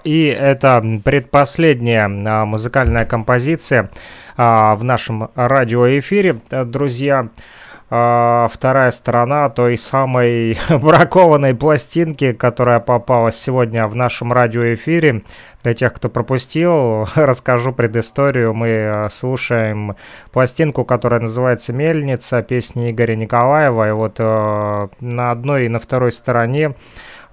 И 0.04 0.38
это 0.38 0.84
предпоследняя 1.04 2.10
музыкальная 2.10 3.06
композиция 3.06 3.90
в 4.36 4.80
нашем 4.82 5.30
радиоэфире, 5.36 6.42
друзья. 6.66 7.30
Вторая 7.88 8.90
сторона 8.90 9.48
той 9.50 9.78
самой 9.78 10.58
бракованной 10.70 11.54
пластинки, 11.54 12.34
которая 12.34 12.80
попалась 12.80 13.38
сегодня 13.38 13.86
в 13.88 13.96
нашем 13.96 14.34
радиоэфире. 14.34 15.22
Для 15.62 15.74
тех, 15.76 15.94
кто 15.94 16.10
пропустил, 16.10 17.08
расскажу 17.16 17.74
предысторию. 17.74 18.54
Мы 18.56 18.68
э, 18.68 19.10
слушаем 19.10 19.96
пластинку, 20.32 20.84
которая 20.84 21.20
называется 21.20 21.74
«Мельница», 21.74 22.42
песни 22.42 22.90
Игоря 22.90 23.16
Николаева. 23.16 23.90
И 23.90 23.92
вот 23.92 24.16
э, 24.18 24.88
на 25.00 25.32
одной 25.32 25.66
и 25.66 25.70
на 25.70 25.80
второй 25.80 26.12
стороне 26.12 26.74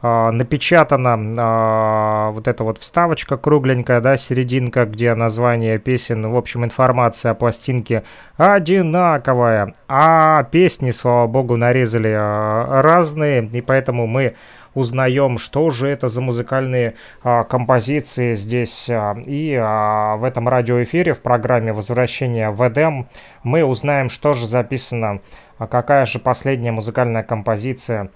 напечатана 0.02 1.16
э, 1.16 2.32
вот 2.32 2.48
эта 2.48 2.64
вот 2.64 2.78
вставочка 2.78 3.36
кругленькая, 3.36 4.00
да, 4.00 4.16
серединка, 4.16 4.84
где 4.84 5.14
название 5.14 5.78
песен, 5.78 6.28
в 6.28 6.36
общем, 6.36 6.64
информация 6.64 7.32
о 7.32 7.34
пластинке 7.34 8.02
одинаковая. 8.36 9.74
А 9.86 10.42
песни, 10.44 10.90
слава 10.90 11.26
богу, 11.28 11.56
нарезали 11.56 12.10
э, 12.10 12.80
разные, 12.80 13.44
и 13.44 13.60
поэтому 13.60 14.06
мы 14.06 14.34
узнаем, 14.74 15.38
что 15.38 15.70
же 15.70 15.88
это 15.88 16.08
за 16.08 16.20
музыкальные 16.20 16.94
а, 17.22 17.44
композиции 17.44 18.34
здесь. 18.34 18.88
А, 18.88 19.14
и 19.24 19.54
а, 19.60 20.16
в 20.16 20.24
этом 20.24 20.48
радиоэфире 20.48 21.12
в 21.12 21.20
программе 21.20 21.72
«Возвращение 21.72 22.50
в 22.50 22.66
Эдем» 22.66 23.08
мы 23.42 23.64
узнаем, 23.64 24.08
что 24.08 24.34
же 24.34 24.46
записано, 24.46 25.20
а 25.58 25.66
какая 25.66 26.06
же 26.06 26.18
последняя 26.18 26.72
музыкальная 26.72 27.22
композиция 27.22 28.02
а, 28.02 28.08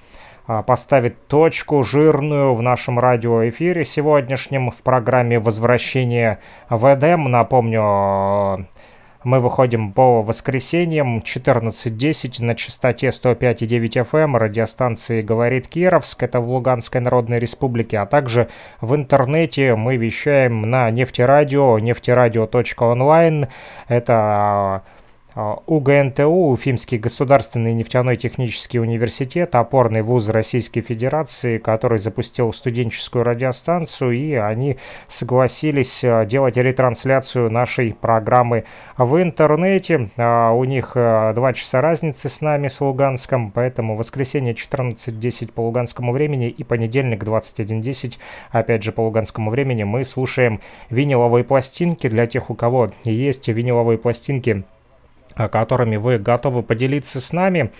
поставит 0.66 1.26
точку 1.26 1.82
жирную 1.82 2.54
в 2.54 2.62
нашем 2.62 2.98
радиоэфире 2.98 3.84
сегодняшнем 3.84 4.70
в 4.70 4.82
программе 4.82 5.38
«Возвращение 5.38 6.38
в 6.70 6.84
Эдем». 6.94 7.24
Напомню, 7.30 8.66
мы 9.26 9.40
выходим 9.40 9.92
по 9.92 10.22
воскресеньям 10.22 11.18
14.10 11.18 12.44
на 12.44 12.54
частоте 12.54 13.08
105,9 13.08 14.08
FM 14.08 14.38
радиостанции 14.38 15.20
«Говорит 15.20 15.66
Кировск», 15.66 16.22
это 16.22 16.38
в 16.38 16.48
Луганской 16.48 17.00
Народной 17.00 17.40
Республике, 17.40 17.98
а 17.98 18.06
также 18.06 18.48
в 18.80 18.94
интернете 18.94 19.74
мы 19.74 19.96
вещаем 19.96 20.70
на 20.70 20.88
нефтерадио, 20.92 21.80
нефтерадио.онлайн, 21.80 23.48
это 23.88 24.14
а, 24.14 24.82
УГНТУ, 25.36 26.24
Уфимский 26.24 26.96
государственный 26.96 27.74
нефтяной 27.74 28.16
технический 28.16 28.80
университет, 28.80 29.54
опорный 29.54 30.00
вуз 30.00 30.30
Российской 30.30 30.80
Федерации, 30.80 31.58
который 31.58 31.98
запустил 31.98 32.54
студенческую 32.54 33.22
радиостанцию, 33.22 34.12
и 34.12 34.32
они 34.32 34.78
согласились 35.08 36.02
а, 36.02 36.24
делать 36.24 36.56
ретрансляцию 36.56 37.50
нашей 37.50 37.92
программы 37.92 38.64
в 38.96 39.20
интернете. 39.20 40.08
А, 40.16 40.52
у 40.52 40.64
них 40.64 40.92
два 40.94 41.52
часа 41.52 41.82
разницы 41.82 42.30
с 42.30 42.40
нами, 42.40 42.68
с 42.68 42.80
Луганском, 42.80 43.50
поэтому 43.50 43.94
воскресенье 43.94 44.54
14.10 44.54 45.52
по 45.52 45.60
луганскому 45.60 46.12
времени 46.12 46.48
и 46.48 46.64
понедельник 46.64 47.22
21.10, 47.24 48.16
опять 48.52 48.82
же 48.82 48.90
по 48.90 49.02
луганскому 49.02 49.50
времени, 49.50 49.82
мы 49.82 50.02
слушаем 50.04 50.60
виниловые 50.88 51.44
пластинки 51.44 52.08
для 52.08 52.24
тех, 52.26 52.48
у 52.48 52.54
кого 52.54 52.90
есть 53.04 53.48
виниловые 53.48 53.98
пластинки 53.98 54.64
которыми 55.36 55.96
вы 55.96 56.18
готовы 56.18 56.62
поделиться 56.62 57.20
с 57.20 57.32
нами. 57.32 57.70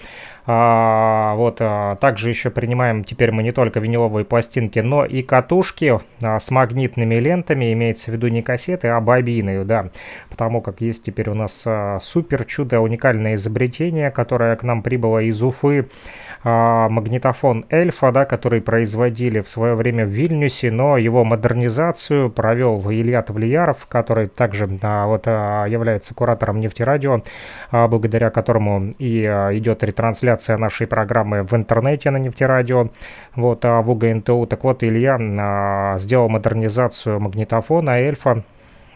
А, 0.49 1.35
вот, 1.35 1.57
а, 1.61 1.97
также 1.97 2.29
еще 2.29 2.51
принимаем 2.51 3.03
теперь 3.03 3.33
мы 3.33 3.43
не 3.43 3.51
только 3.51 3.81
виниловые 3.81 4.25
пластинки, 4.25 4.79
но 4.79 5.05
и 5.05 5.23
катушки 5.23 5.99
а, 6.23 6.39
с 6.39 6.53
магнитными 6.53 7.17
лентами, 7.17 7.73
имеется 7.73 8.13
в 8.13 8.15
виду 8.15 8.29
не 8.29 8.43
кассеты, 8.43 8.89
а 8.89 9.01
бобины, 9.01 9.65
да, 9.65 9.91
потому 10.31 10.61
как 10.61 10.81
есть 10.81 11.03
теперь 11.03 11.31
у 11.31 11.35
нас 11.35 11.65
а, 11.67 11.99
супер 12.01 12.45
чудо, 12.45 12.81
уникальное 12.81 13.35
изобретение, 13.35 14.13
которое 14.13 14.55
к 14.55 14.63
нам 14.63 14.83
прибыло 14.83 15.21
из 15.21 15.43
Уфы, 15.43 15.89
а, 16.49 16.89
магнитофон 16.89 17.65
Эльфа, 17.71 18.13
да, 18.13 18.25
который 18.25 18.61
производили 18.61 19.41
в 19.41 19.49
свое 19.49 19.75
время 19.75 20.07
в 20.07 20.11
Вильнюсе, 20.11 20.71
но 20.71 20.97
его 20.97 21.25
модернизацию 21.25 22.31
провел 22.31 22.81
Илья 22.89 23.23
Тавлияров, 23.23 23.87
который 23.87 24.29
также 24.29 24.69
а, 24.81 25.07
вот, 25.07 25.25
а, 25.27 25.65
является 25.65 26.15
куратором 26.15 26.61
нефтерадио, 26.61 27.23
а, 27.73 27.89
благодаря 27.89 28.31
которому 28.31 28.93
и 28.97 29.25
а, 29.25 29.51
идет 29.59 29.83
ретрансляция 29.83 30.57
нашей 30.57 30.87
программы 30.87 31.43
в 31.43 31.53
интернете 31.53 32.11
на 32.13 32.19
нефтерадио, 32.19 32.91
вот, 33.35 33.65
а, 33.65 33.83
в 33.83 33.91
УГНТУ. 33.91 34.47
Так 34.47 34.63
вот, 34.63 34.85
Илья 34.85 35.19
а, 35.19 35.99
сделал 35.99 36.29
модернизацию 36.29 37.19
магнитофона 37.19 37.99
Эльфа 37.99 38.45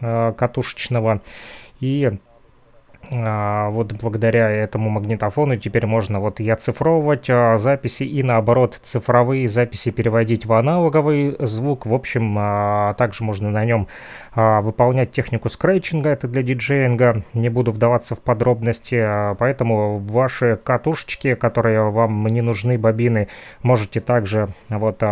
а, 0.01 0.33
катушечного 0.35 1.21
и 1.81 2.13
вот 3.11 3.93
благодаря 3.95 4.49
этому 4.51 4.89
магнитофону 4.89 5.57
теперь 5.57 5.87
можно 5.87 6.21
вот 6.21 6.39
и 6.39 6.49
оцифровывать 6.49 7.29
а, 7.29 7.59
записи 7.59 8.05
и 8.05 8.23
наоборот 8.23 8.81
цифровые 8.83 9.49
записи 9.49 9.91
переводить 9.91 10.47
в 10.47 10.53
аналоговый 10.53 11.37
звук. 11.41 11.87
В 11.87 11.95
общем, 11.95 12.37
а, 12.39 12.95
также 12.95 13.25
можно 13.25 13.51
на 13.51 13.65
нем 13.65 13.89
а, 14.33 14.61
выполнять 14.61 15.11
технику 15.11 15.49
скретчинга, 15.49 16.11
это 16.11 16.29
для 16.29 16.43
диджеинга. 16.43 17.25
Не 17.35 17.49
буду 17.49 17.73
вдаваться 17.73 18.15
в 18.15 18.21
подробности, 18.21 18.95
а, 18.95 19.35
поэтому 19.35 19.99
ваши 19.99 20.59
катушечки, 20.63 21.35
которые 21.35 21.91
вам 21.91 22.27
не 22.27 22.43
нужны, 22.43 22.79
бобины, 22.79 23.29
можете 23.63 24.01
также 24.01 24.49
вот... 24.69 25.03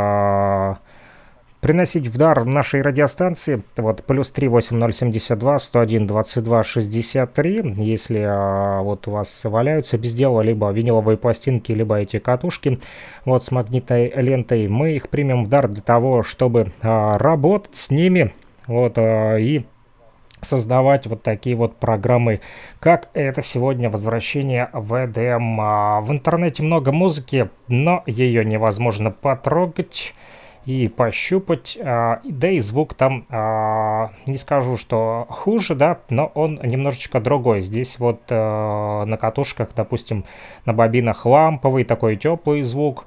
Приносить 1.60 2.06
в 2.06 2.16
дар 2.16 2.44
нашей 2.44 2.82
радиостанции. 2.82 3.64
Вот 3.76 4.05
плюс 4.05 4.30
3 4.30 4.47
8072 4.47 5.59
101 5.59 6.06
22 6.06 6.64
63. 6.64 7.74
Если 7.78 8.20
а, 8.20 8.80
вот 8.82 9.09
у 9.09 9.10
вас 9.10 9.40
валяются 9.43 9.98
без 9.98 10.14
дела 10.14 10.40
либо 10.43 10.70
виниловые 10.70 11.16
пластинки, 11.16 11.72
либо 11.72 11.97
эти 11.97 12.20
катушки 12.20 12.78
вот 13.24 13.44
с 13.44 13.51
магнитной 13.51 14.12
лентой, 14.14 14.68
мы 14.68 14.93
их 14.93 15.09
примем 15.09 15.43
в 15.43 15.48
дар 15.48 15.66
для 15.66 15.82
того, 15.82 16.22
чтобы 16.22 16.72
а, 16.80 17.18
работать 17.18 17.76
с 17.76 17.90
ними 17.90 18.32
вот 18.68 18.97
а, 18.97 19.36
и 19.36 19.64
создавать 20.40 21.06
вот 21.09 21.22
такие 21.22 21.56
вот 21.56 21.76
программы, 21.76 22.40
как 22.80 23.09
это 23.14 23.43
сегодня 23.43 23.90
возвращение 23.90 24.70
в 24.72 24.94
EDM. 24.94 25.56
А, 25.59 26.01
в 26.02 26.12
интернете 26.12 26.62
много 26.62 26.93
музыки, 26.93 27.51
но 27.66 28.02
ее 28.06 28.44
невозможно 28.44 29.10
потрогать 29.10 30.14
и 30.69 30.86
пощупать. 30.86 31.78
А, 31.82 32.20
да 32.24 32.51
и 32.51 32.61
звук 32.61 32.93
там, 32.93 33.24
а, 33.31 34.11
не 34.27 34.36
скажу, 34.36 34.77
что 34.77 35.27
хуже, 35.31 35.74
да, 35.74 36.01
но 36.11 36.31
он 36.35 36.61
немножечко 36.62 37.20
другой. 37.20 37.62
Здесь 37.62 37.99
вот 37.99 38.20
а, 38.28 39.07
на 39.07 39.16
катушках, 39.16 39.70
допустим, 39.74 40.27
на 40.66 40.74
бобинах 40.74 41.24
ламповый, 41.24 41.85
такой 41.85 42.16
теплый 42.16 42.62
звук. 42.62 43.07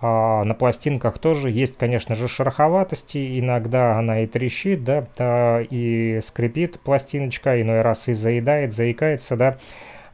На 0.00 0.54
пластинках 0.56 1.18
тоже 1.18 1.50
есть, 1.50 1.76
конечно 1.76 2.14
же, 2.14 2.28
шероховатости. 2.28 3.40
Иногда 3.40 3.98
она 3.98 4.20
и 4.20 4.28
трещит, 4.28 4.84
да 4.84 5.60
и 5.60 6.20
скрипит 6.22 6.78
пластиночка, 6.78 7.60
иной 7.60 7.82
раз 7.82 8.06
и 8.06 8.12
заедает, 8.12 8.74
заикается, 8.74 9.36
да. 9.36 9.56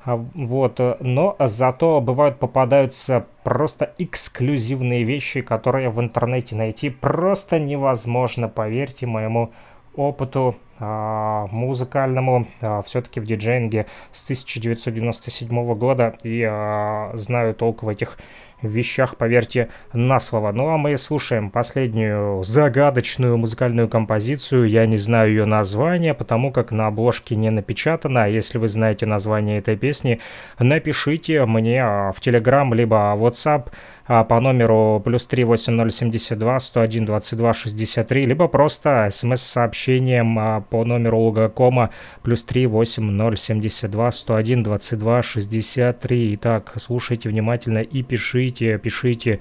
А, 0.05 0.17
вот, 0.35 0.81
э, 0.81 0.97
но 1.01 1.35
зато 1.39 2.01
бывают 2.03 2.39
попадаются 2.39 3.25
просто 3.43 3.95
эксклюзивные 3.97 5.03
вещи, 5.03 5.41
которые 5.41 5.89
в 5.89 5.99
интернете 6.01 6.55
найти 6.57 6.91
просто 6.91 7.59
невозможно, 7.59 8.49
поверьте 8.49 9.07
моему 9.07 9.53
опыту 9.97 10.57
а, 10.79 11.47
музыкальному, 11.53 12.47
а, 12.61 12.83
все-таки 12.83 13.21
в 13.21 13.27
диджейнге 13.27 13.87
с 14.13 14.25
1997 14.25 15.75
года 15.75 16.17
и 16.25 16.43
а, 16.43 17.13
знаю 17.15 17.55
толк 17.55 17.83
в 17.83 17.89
этих 17.89 18.19
вещах, 18.63 19.17
поверьте 19.17 19.69
на 19.93 20.19
слово. 20.21 20.53
Ну 20.53 20.69
а 20.69 20.77
мы 20.77 20.97
слушаем 20.99 21.51
последнюю 21.51 22.43
загадочную 22.45 23.37
музыкальную 23.37 23.89
композицию. 23.89 24.69
Я 24.69 24.87
не 24.87 24.97
знаю 24.97 25.31
ее 25.31 25.45
название, 25.45 26.15
потому 26.15 26.51
как 26.51 26.73
на 26.73 26.87
обложке 26.87 27.37
не 27.37 27.51
напечатано. 27.51 28.29
Если 28.29 28.59
вы 28.59 28.69
знаете 28.69 29.07
название 29.07 29.59
этой 29.59 29.77
песни, 29.77 30.21
напишите 30.59 31.45
мне 31.45 31.83
в 31.83 32.17
Telegram 32.21 32.75
либо 32.75 33.15
WhatsApp 33.17 33.69
по 34.07 34.41
номеру 34.41 35.01
плюс 35.05 35.27
38072 35.27 36.61
101 36.61 37.07
22 37.07 37.55
63, 37.55 38.27
либо 38.27 38.49
просто 38.49 39.09
смс-сообщением 39.11 40.39
а, 40.39 40.61
по 40.61 40.85
номеру 40.85 41.19
Лугакома 41.19 41.91
плюс 42.23 42.45
38072 42.45 44.13
101 44.13 44.63
22 44.63 45.23
63. 45.23 46.35
Итак, 46.35 46.75
слушайте 46.77 47.29
внимательно 47.31 47.79
и 47.79 48.03
пишите, 48.03 48.79
пишите, 48.79 49.41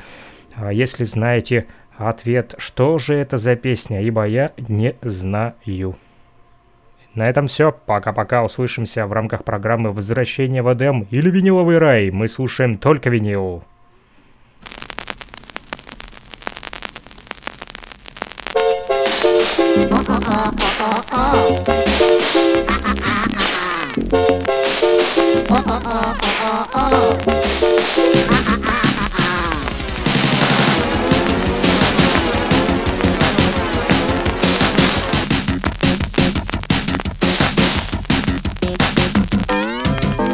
а, 0.55 0.71
если 0.71 1.03
знаете 1.03 1.65
ответ, 1.97 2.55
что 2.57 2.97
же 2.99 3.15
это 3.15 3.37
за 3.37 3.55
песня, 3.55 4.01
ибо 4.01 4.25
я 4.25 4.53
не 4.57 4.95
знаю. 5.01 5.97
На 7.15 7.29
этом 7.29 7.45
все. 7.47 7.71
Пока-пока. 7.71 8.43
Услышимся 8.43 9.05
в 9.05 9.13
рамках 9.13 9.43
программы 9.43 9.91
«Возвращение 9.91 10.63
в 10.63 10.73
Эдем» 10.73 11.07
или 11.11 11.29
«Виниловый 11.29 11.77
рай». 11.77 12.09
Мы 12.09 12.27
слушаем 12.27 12.77
только 12.77 13.11
винил. 13.11 13.63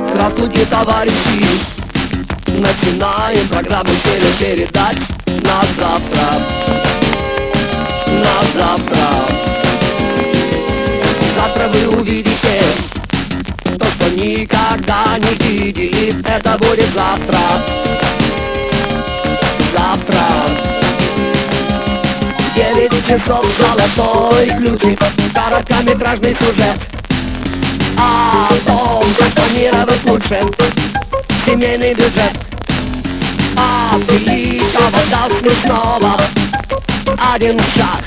Здравствуйте, 0.06 0.66
товарищи! 0.70 1.60
Начинаем 2.48 3.48
программу 3.50 3.90
телепередач 4.06 4.98
на 5.28 5.64
завтра. 5.78 6.42
На 8.08 8.42
завтра. 8.56 9.59
Вы 11.72 12.00
увидите 12.00 12.62
то, 13.78 13.86
что 13.86 14.10
никогда 14.16 15.18
не 15.18 15.34
видели. 15.48 16.16
Это 16.28 16.58
будет 16.58 16.94
завтра. 16.94 17.40
Завтра. 19.74 20.24
Девять 22.56 23.08
часов 23.08 23.46
золотой 23.58 24.48
ключик, 24.58 25.00
короткометражный 25.34 26.36
сюжет. 26.36 26.78
А 28.02 28.50
том, 28.66 29.04
как 29.18 29.32
планировать 29.34 30.06
лучше 30.06 30.42
Семейный 31.46 31.94
бюджет 31.94 32.34
А 33.58 33.98
великого 34.08 35.00
до 35.12 35.36
смешного 35.40 36.18
Один 37.34 37.60
шаг 37.76 38.04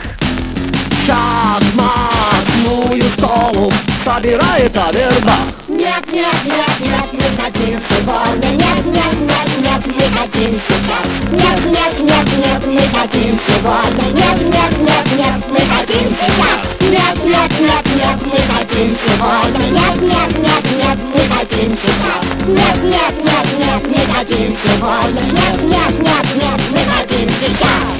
Шахматную 2.63 3.03
школу 3.03 3.73
Собирает 4.05 4.77
Авербах 4.77 5.39
Нет, 5.69 6.05
нет, 6.13 6.37
нет, 6.45 6.81
нет, 6.81 7.07
мы 7.13 7.43
хотим 7.43 7.81
сегодня 7.89 8.49
Нет, 8.51 8.87
нет, 8.87 9.21
нет, 9.21 9.49
нет, 9.63 9.87
мы 9.87 10.05
хотим 10.19 10.61
сейчас 10.69 11.07
Нет, 11.31 11.65
нет, 11.67 11.99
нет, 12.01 12.29
нет, 12.39 12.67
мы 12.67 12.99
хотим 12.99 13.39
сегодня 13.47 14.07
Нет, 14.13 14.41
нет, 14.43 14.79
нет, 14.79 15.07
нет, 15.19 15.43
мы 15.51 15.61
хотим 15.61 16.09
сейчас 16.21 16.59
Нет, 16.81 17.17
нет, 17.25 17.53
нет, 17.61 17.87
нет, 17.97 18.19
мы 18.27 18.39
хотим 18.55 18.97
сегодня 19.05 19.67
Нет, 19.71 20.03
нет, 20.03 20.39
нет, 20.39 20.65
нет, 20.79 20.99
мы 21.15 21.21
хотим 21.35 21.77
сейчас 21.83 22.23
Нет, 22.47 22.85
нет, 22.85 23.15
нет, 23.25 23.47
нет, 23.59 23.83
мы 23.89 24.15
хотим 24.15 24.57
сегодня 24.65 25.23
Нет, 25.33 25.63
нет, 25.63 25.95
нет, 26.01 26.27
нет, 26.37 26.61
мы 26.71 26.81
хотим 26.95 27.29
сейчас 27.41 27.93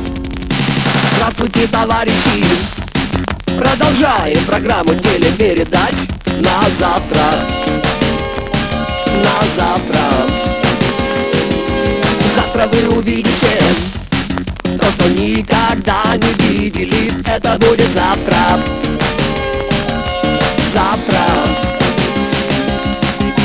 Здравствуйте, 1.17 1.67
товарищи! 1.69 2.92
Продолжаем 3.59 4.45
программу 4.47 4.95
телепередач 4.95 5.95
на 6.27 6.63
завтра. 6.79 7.25
На 9.07 9.43
завтра. 9.57 10.01
Завтра 12.35 12.67
вы 12.69 12.99
увидите 12.99 13.61
то, 14.65 14.85
что 14.93 15.09
никогда 15.11 16.17
не 16.17 16.33
видели. 16.49 17.13
Это 17.27 17.59
будет 17.59 17.89
завтра. 17.95 18.61
Завтра. 20.73 21.25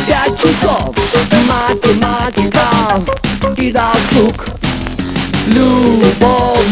Пять 0.08 0.40
часов. 0.40 0.96
Математика 1.48 2.77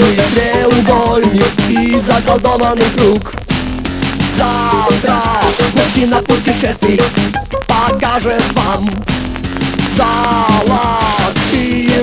Любовный 0.06 0.30
треугольник 0.34 1.53
и 1.69 1.99
заколдованный 1.99 2.90
круг 2.95 3.34
Завтра 4.38 5.22
наш 5.73 5.88
кинопутешественник 5.95 7.11
покажет 7.68 8.44
вам 8.53 8.90
Золотые 9.98 10.84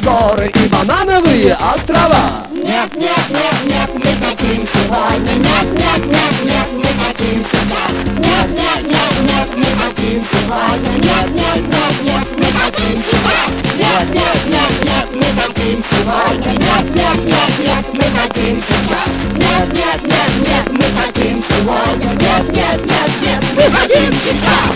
горы 0.01 0.51
и 0.53 0.69
банановые 0.69 1.55
острова. 1.55 2.49
Нет, 2.53 2.91
нет, 2.97 3.31
нет, 3.31 3.55
нет, 3.67 3.91
мы 3.95 4.01
хотим 4.01 4.67
сегодня 4.73 5.35
Нет, 5.35 5.73
нет, 5.73 6.07
нет, 6.07 6.35
нет, 6.45 6.69
мы 6.73 6.89
хотим 7.05 7.45
сейчас 7.45 7.93
Нет, 8.19 8.49
нет, 8.51 8.83
нет, 8.85 9.15
нет, 9.29 9.49
мы 9.57 9.67
хотим 9.85 10.19
сегодня 10.33 10.95
Нет, 11.03 11.29
нет, 11.35 11.61
нет, 11.69 11.95
нет, 12.03 12.27
мы 12.39 12.47
хотим 12.61 12.99
сейчас 13.03 13.62
Нет, 13.79 14.15
нет, 14.15 14.41
нет, 14.49 14.73
нет, 14.85 15.09
мы 15.15 15.43
хотим 15.43 15.85
сегодня 15.91 16.53
Нет, 16.53 16.95
нет, 16.95 17.25
нет, 17.25 17.53
нет, 17.59 17.87
мы 17.93 18.05
хотим 18.19 18.63
сейчас 18.69 19.11
Нет, 19.37 19.73
нет, 19.73 20.01
нет, 20.05 20.33
нет, 20.47 20.73
мы 20.73 20.85
хотим 21.01 21.43
сегодня 21.49 22.11
Нет, 22.21 22.45
нет, 22.55 22.81
нет, 22.85 23.11
нет, 23.23 23.45
мы 23.57 23.63
хотим 23.79 24.13
сейчас 24.25 24.73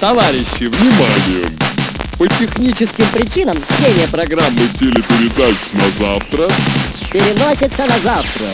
Товарищи, 0.00 0.64
внимание! 0.64 1.50
По 2.18 2.28
техническим 2.28 3.06
причинам 3.12 3.56
чтение 3.56 4.06
программы 4.08 4.68
телепередач 4.78 5.56
на 5.72 5.88
завтра 6.04 6.48
переносится 7.14 7.86
на 7.86 7.98
завтра. 8.00 8.46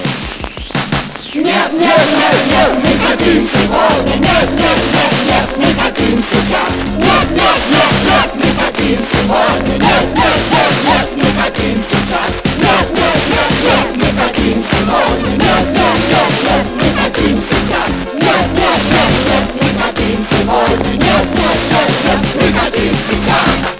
Нет, 1.32 1.44
нет, 1.44 1.72
нет, 1.78 2.36
нет, 2.50 2.70
мы 2.82 3.06
хотим 3.06 3.46
сегодня. 3.46 4.16
Нет, 4.16 4.50
нет, 4.50 4.78
нет, 4.92 5.14
нет, 5.28 5.48
мы 5.58 5.80
хотим 5.80 6.18
сейчас. 6.18 6.72
Нет, 6.98 7.30
нет, 7.30 7.60
нет, 7.70 7.94
нет, 8.04 8.30
мы 8.34 8.48
хотим 8.60 8.98
сегодня. 8.98 9.74
Нет, 9.78 10.06
нет, 10.16 10.40
нет, 10.50 10.74
нет, 10.86 11.08
мы 11.14 11.40
хотим 11.40 11.84
сейчас. 11.88 12.32
Нет, 12.58 12.86
нет, 12.90 13.18
нет, 13.30 13.52
нет, 13.62 13.86
мы 13.94 14.08
хотим 14.20 14.64
сегодня. 14.72 15.30
Нет, 15.30 15.66
нет, 15.70 15.98
нет, 16.10 16.32
нет, 16.42 16.66
мы 16.74 16.88
хотим 17.00 17.38
сейчас. 17.48 17.90
Нет, 18.14 18.46
нет, 18.58 18.80
нет, 18.90 19.12
нет, 19.30 19.46
мы 19.54 19.82
хотим 19.82 20.26
сегодня. 20.32 20.90
Нет, 20.90 21.26
нет, 21.38 21.58
нет, 21.70 21.90
нет, 22.06 22.20
мы 22.34 22.58
хотим 22.58 22.94
сейчас. 23.08 23.79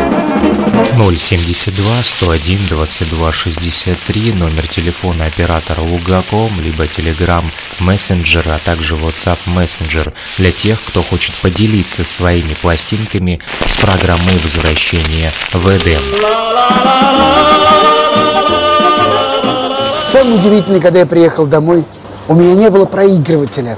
072 0.83 2.03
101 2.03 2.67
22 2.69 3.31
63 3.31 4.33
номер 4.33 4.67
телефона 4.67 5.25
оператора 5.25 5.81
Лугаком, 5.81 6.49
либо 6.59 6.85
Telegram 6.85 7.43
Messenger, 7.79 8.55
а 8.55 8.59
также 8.59 8.95
WhatsApp 8.95 9.37
Messenger 9.45 10.11
для 10.37 10.51
тех, 10.51 10.81
кто 10.83 11.03
хочет 11.03 11.35
поделиться 11.35 12.03
своими 12.03 12.53
пластинками 12.53 13.39
с 13.67 13.77
программой 13.77 14.37
возвращения 14.43 15.31
в 15.53 15.67
Эдем. 15.69 16.01
Самое 20.11 20.35
удивительное, 20.35 20.81
когда 20.81 20.99
я 20.99 21.05
приехал 21.05 21.45
домой, 21.45 21.85
у 22.27 22.33
меня 22.33 22.55
не 22.55 22.69
было 22.69 22.85
проигрывателя. 22.85 23.77